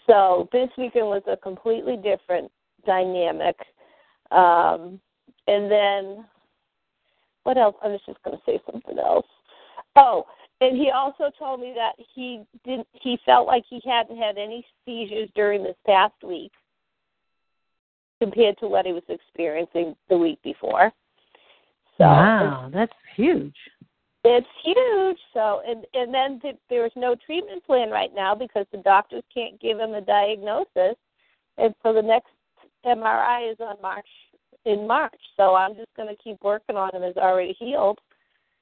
[0.08, 2.52] so this weekend was a completely different
[2.84, 3.56] dynamic.
[4.32, 5.00] Um,
[5.48, 6.26] and then
[7.46, 7.76] what else?
[7.84, 9.26] I was just going to say something else.
[9.96, 10.26] Oh,
[10.62, 12.88] and he also told me that he didn't.
[12.94, 16.52] He felt like he hadn't had any seizures during this past week
[18.20, 20.92] compared to what he was experiencing the week before.
[21.98, 23.56] So wow, that's huge.
[24.24, 25.18] it's huge.
[25.34, 29.60] So, and and then th- there's no treatment plan right now because the doctors can't
[29.62, 30.98] give him a diagnosis,
[31.58, 32.30] and so the next
[32.86, 34.08] MRI is on March
[34.66, 35.20] in March.
[35.38, 37.04] So I'm just going to keep working on him.
[37.04, 38.00] Is already healed,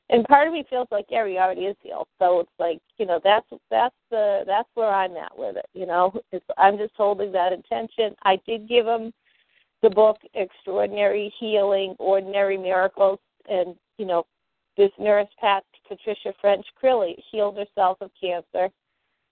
[0.10, 2.08] and part of me feels like yeah, he already is healed.
[2.20, 5.66] So it's like you know that's that's the that's where I'm at with it.
[5.74, 8.16] You know, it's I'm just holding that intention.
[8.24, 9.14] I did give him
[9.82, 14.26] the book Extraordinary Healing, Ordinary Miracles, and you know
[14.78, 18.70] this nurse, Pat Patricia French Crilly, healed herself of cancer.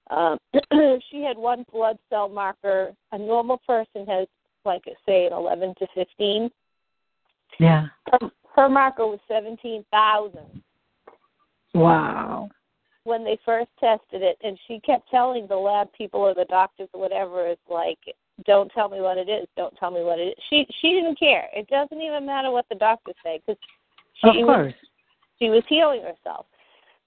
[0.09, 0.37] Um,
[1.09, 2.93] she had one blood cell marker.
[3.11, 4.27] A normal person has,
[4.65, 6.49] like say, an 11 to 15.
[7.59, 7.87] Yeah.
[8.11, 10.61] Her, her marker was 17,000
[11.73, 12.49] Wow.
[13.03, 16.89] when they first tested it, and she kept telling the lab people or the doctors
[16.93, 17.99] or whatever, it's like,
[18.45, 19.47] don't tell me what it is.
[19.55, 20.35] Don't tell me what it is.
[20.49, 21.47] She she didn't care.
[21.53, 23.59] It doesn't even matter what the doctors say because
[24.15, 24.73] she Of was course.
[25.37, 26.47] she was healing herself.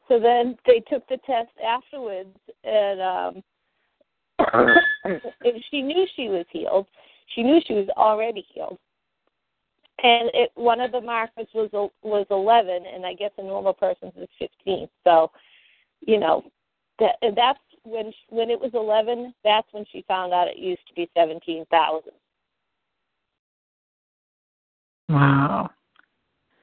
[0.07, 3.43] So then they took the test afterwards, and um,
[5.05, 6.87] and she knew she was healed.
[7.35, 8.79] She knew she was already healed.
[10.03, 13.73] And it, one of the markers was a- was 11, and I guess a normal
[13.73, 14.89] person's is 15.
[15.05, 15.31] So,
[16.01, 16.45] you know,
[16.99, 19.35] that that's when she, when it was 11.
[19.45, 22.13] That's when she found out it used to be 17,000.
[25.09, 25.71] Wow.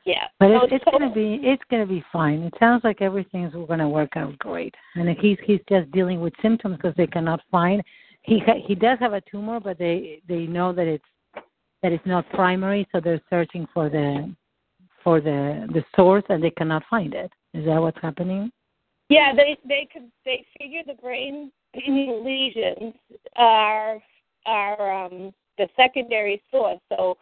[0.04, 0.28] Yeah.
[0.40, 2.42] But So it's, it's gonna be it's gonna be fine.
[2.42, 4.74] It sounds like everything's gonna work out great.
[4.96, 7.84] And he's he's just dealing with symptoms because they cannot find.
[8.24, 11.06] He ha- he does have a tumor, but they they know that it's
[11.84, 14.34] that it's not primary, so they're searching for the
[15.04, 17.32] for the the source, and they cannot find it.
[17.54, 18.52] Is that what's happening?
[19.10, 22.94] Yeah, they they could they figure the brain lesions
[23.36, 24.00] are
[24.46, 26.80] are um, the secondary source.
[26.90, 27.18] So,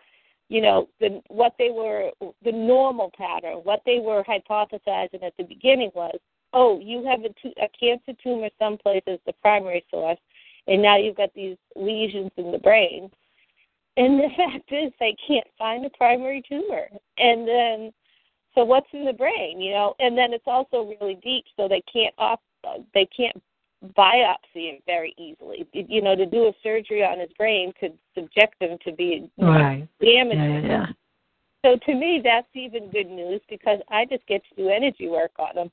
[0.50, 2.12] you know, the what they were
[2.44, 6.18] the normal pattern, what they were hypothesizing at the beginning was,
[6.54, 10.20] oh, you have a, tu- a cancer tumor someplace as the primary source,
[10.68, 13.10] and now you've got these lesions in the brain.
[14.00, 16.88] And the fact is, they can't find a primary tumor.
[17.18, 17.94] And then,
[18.56, 19.94] so what's in the brain, you know?
[20.00, 22.40] And then it's also really deep, so they can't off,
[22.94, 23.40] they can't
[23.98, 25.68] biopsy it very easily.
[25.74, 29.88] You know, to do a surgery on his brain could subject him to be right.
[30.02, 30.66] damaged.
[30.66, 30.86] Yeah, yeah.
[31.64, 35.32] So to me, that's even good news because I just get to do energy work
[35.38, 35.72] on him.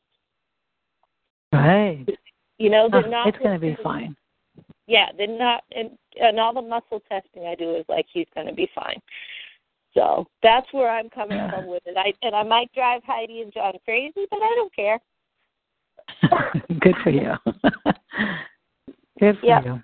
[1.52, 2.04] Right.
[2.58, 3.28] You know, they're Oh, not.
[3.28, 4.16] it's going to be fine.
[4.86, 8.46] Yeah, they're not, and and all the muscle testing I do is like he's going
[8.46, 9.00] to be fine.
[9.94, 11.96] So that's where I'm coming from with it.
[11.96, 15.00] I and I might drive Heidi and John crazy, but I don't care.
[16.80, 17.32] Good for you.
[19.18, 19.64] Good for Yep.
[19.64, 19.82] you.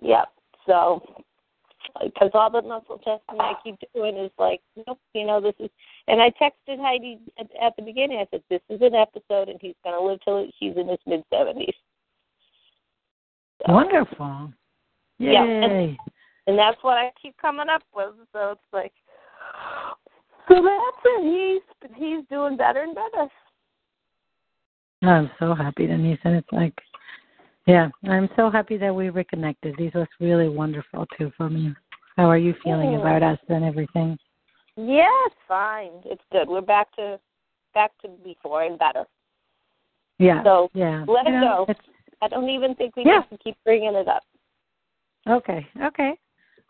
[0.00, 0.28] Yep.
[0.66, 1.24] So,
[2.02, 5.70] because all the muscle testing I keep doing is like, nope, you know, this is.
[6.08, 8.18] And I texted Heidi at, at the beginning.
[8.18, 10.98] I said, "This is an episode, and he's going to live till he's in his
[11.06, 11.24] mid
[13.66, 13.92] seventies.
[13.92, 14.52] Wonderful.
[15.18, 15.32] Yay.
[15.32, 15.98] Yeah, and-
[16.48, 18.14] And that's what I keep coming up with.
[18.32, 18.92] So it's like,
[20.48, 21.22] so that's it.
[21.22, 23.28] He's he's doing better and better.
[25.02, 26.74] I'm so happy, Denise, and it's like,
[27.66, 29.76] yeah, I'm so happy that we reconnected.
[29.76, 31.72] This was really wonderful too for me.
[32.16, 32.98] How are you feeling Yeah.
[33.00, 34.18] about us and everything?
[34.76, 35.90] Yeah, it's fine.
[36.04, 36.48] It's good.
[36.48, 37.20] We're back to
[37.74, 39.04] back to before and better.
[40.18, 40.42] Yeah.
[40.42, 41.04] So yeah.
[41.06, 41.74] let You it know, go.
[42.22, 43.14] I don't even think we Yeah.
[43.16, 44.22] have to keep bringing it up.
[45.28, 45.66] okay.
[45.80, 46.16] Okay.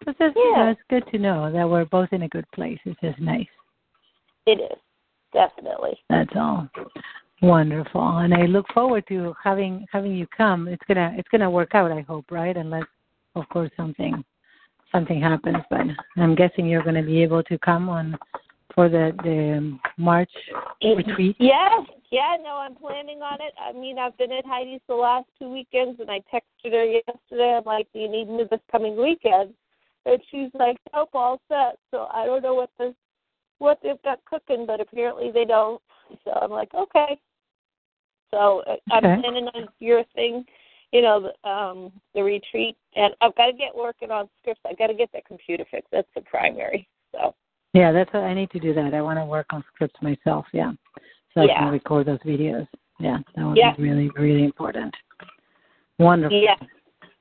[0.07, 0.71] It's just, Yeah.
[0.71, 2.79] it's good to know that we're both in a good place.
[2.85, 3.49] It's just nice.
[4.47, 4.79] It is
[5.33, 6.03] definitely.
[6.11, 6.69] That's all.
[7.41, 8.19] Wonderful.
[8.19, 10.69] And I look forward to having having you come.
[10.69, 12.57] It's gonna it's gonna work out, I hope, right?
[12.57, 12.87] Unless
[13.35, 14.25] of course something
[14.91, 15.63] something happens.
[15.71, 15.87] But
[16.17, 18.19] I'm guessing you're gonna be able to come on
[18.75, 20.31] for the the March
[20.83, 21.37] retreat.
[21.39, 21.69] Yeah,
[22.11, 23.53] yeah, no, I'm planning on it.
[23.59, 27.57] I mean, I've been at Heidi's the last two weekends, and I texted her yesterday.
[27.57, 29.55] I'm like, "Do you need me this coming weekend?"
[30.05, 32.95] And she's like, "Nope, all set." So I don't know what the
[33.59, 35.81] what they've got cooking, but apparently they don't.
[36.25, 37.19] So I'm like, okay.
[38.33, 39.21] So uh, I'm Okay.
[39.21, 40.45] planning on your thing,
[40.91, 44.63] you know, the, um, the retreat, and I've got to get working on scripts.
[44.69, 45.91] I've got to get that computer fixed.
[45.93, 46.89] That's the primary.
[47.13, 47.35] So
[47.73, 48.93] Yeah, that's what I need to do that.
[48.93, 50.73] I want to work on scripts myself, yeah.
[51.35, 52.67] So I can record those videos.
[52.99, 53.75] Yeah, that would Yeah.
[53.75, 54.95] be really, really important.
[55.99, 56.39] Wonderful.
[56.39, 56.57] yeah.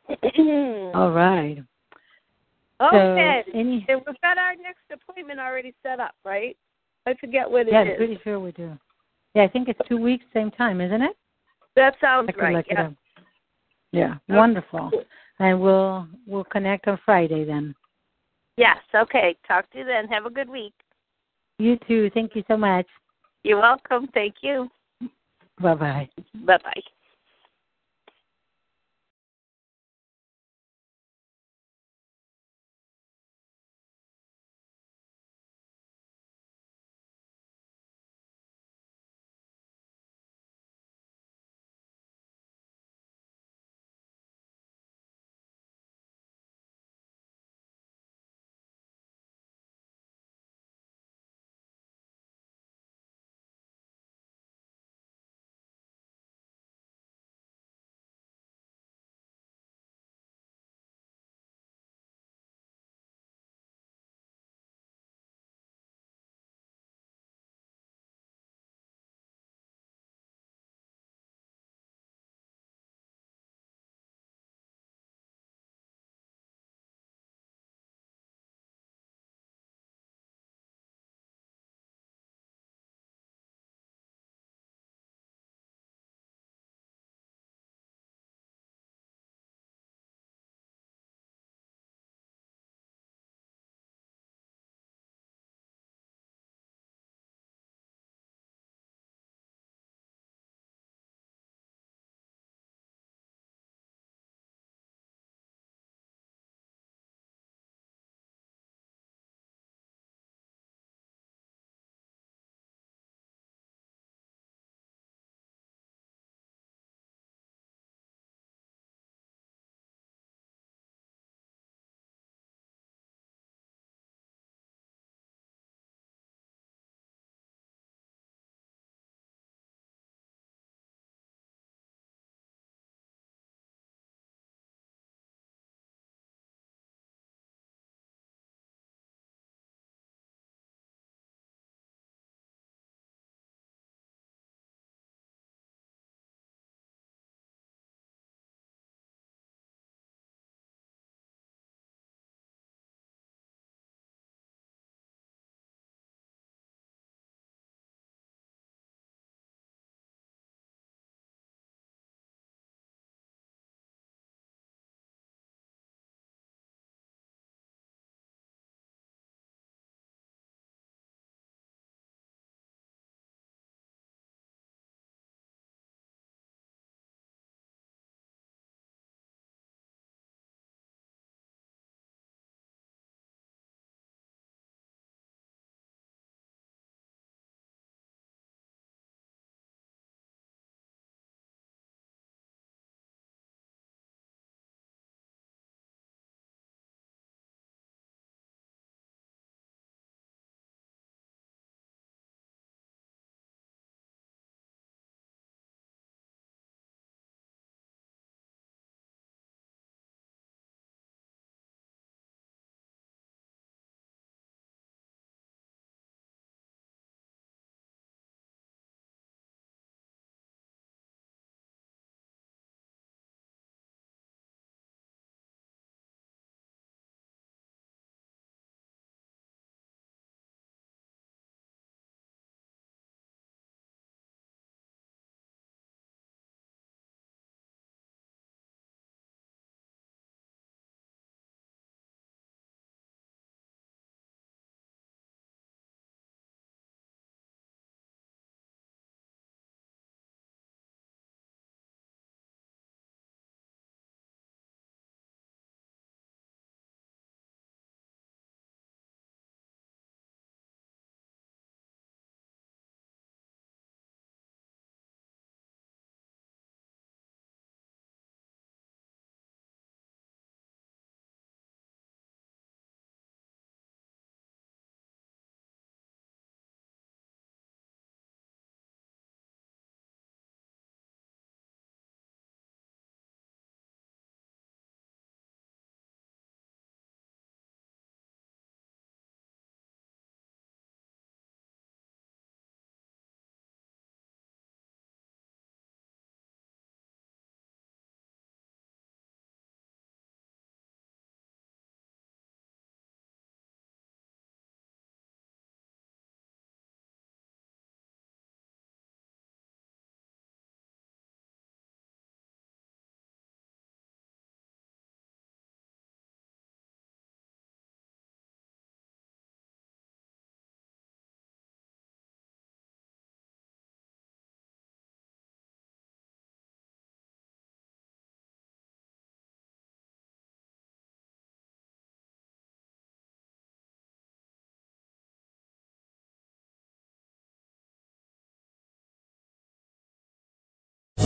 [0.93, 1.63] All right.
[2.81, 3.43] okay.
[3.45, 6.57] So any And we've got our next appointment already set up, right?
[7.05, 7.87] I forget what it Yeah, is.
[7.91, 8.77] I'm pretty sure we do.
[9.33, 11.15] Yeah, I think it's two weeks, same time, isn't it?
[11.77, 12.65] That sounds I right.
[12.69, 12.89] Yeah.
[13.93, 14.37] Yeah, Okay.
[14.37, 14.91] wonderful.
[15.39, 17.73] And we'll we'll connect on Friday then.
[18.57, 18.77] Yes.
[18.93, 19.35] Okay.
[19.47, 20.07] Talk to you then.
[20.07, 20.73] Have a good week.
[21.59, 22.09] You too.
[22.13, 22.87] Thank you so much.
[23.43, 24.07] You're welcome.
[24.13, 24.69] Thank you.
[25.59, 26.09] Bye bye.
[26.45, 26.81] Bye bye.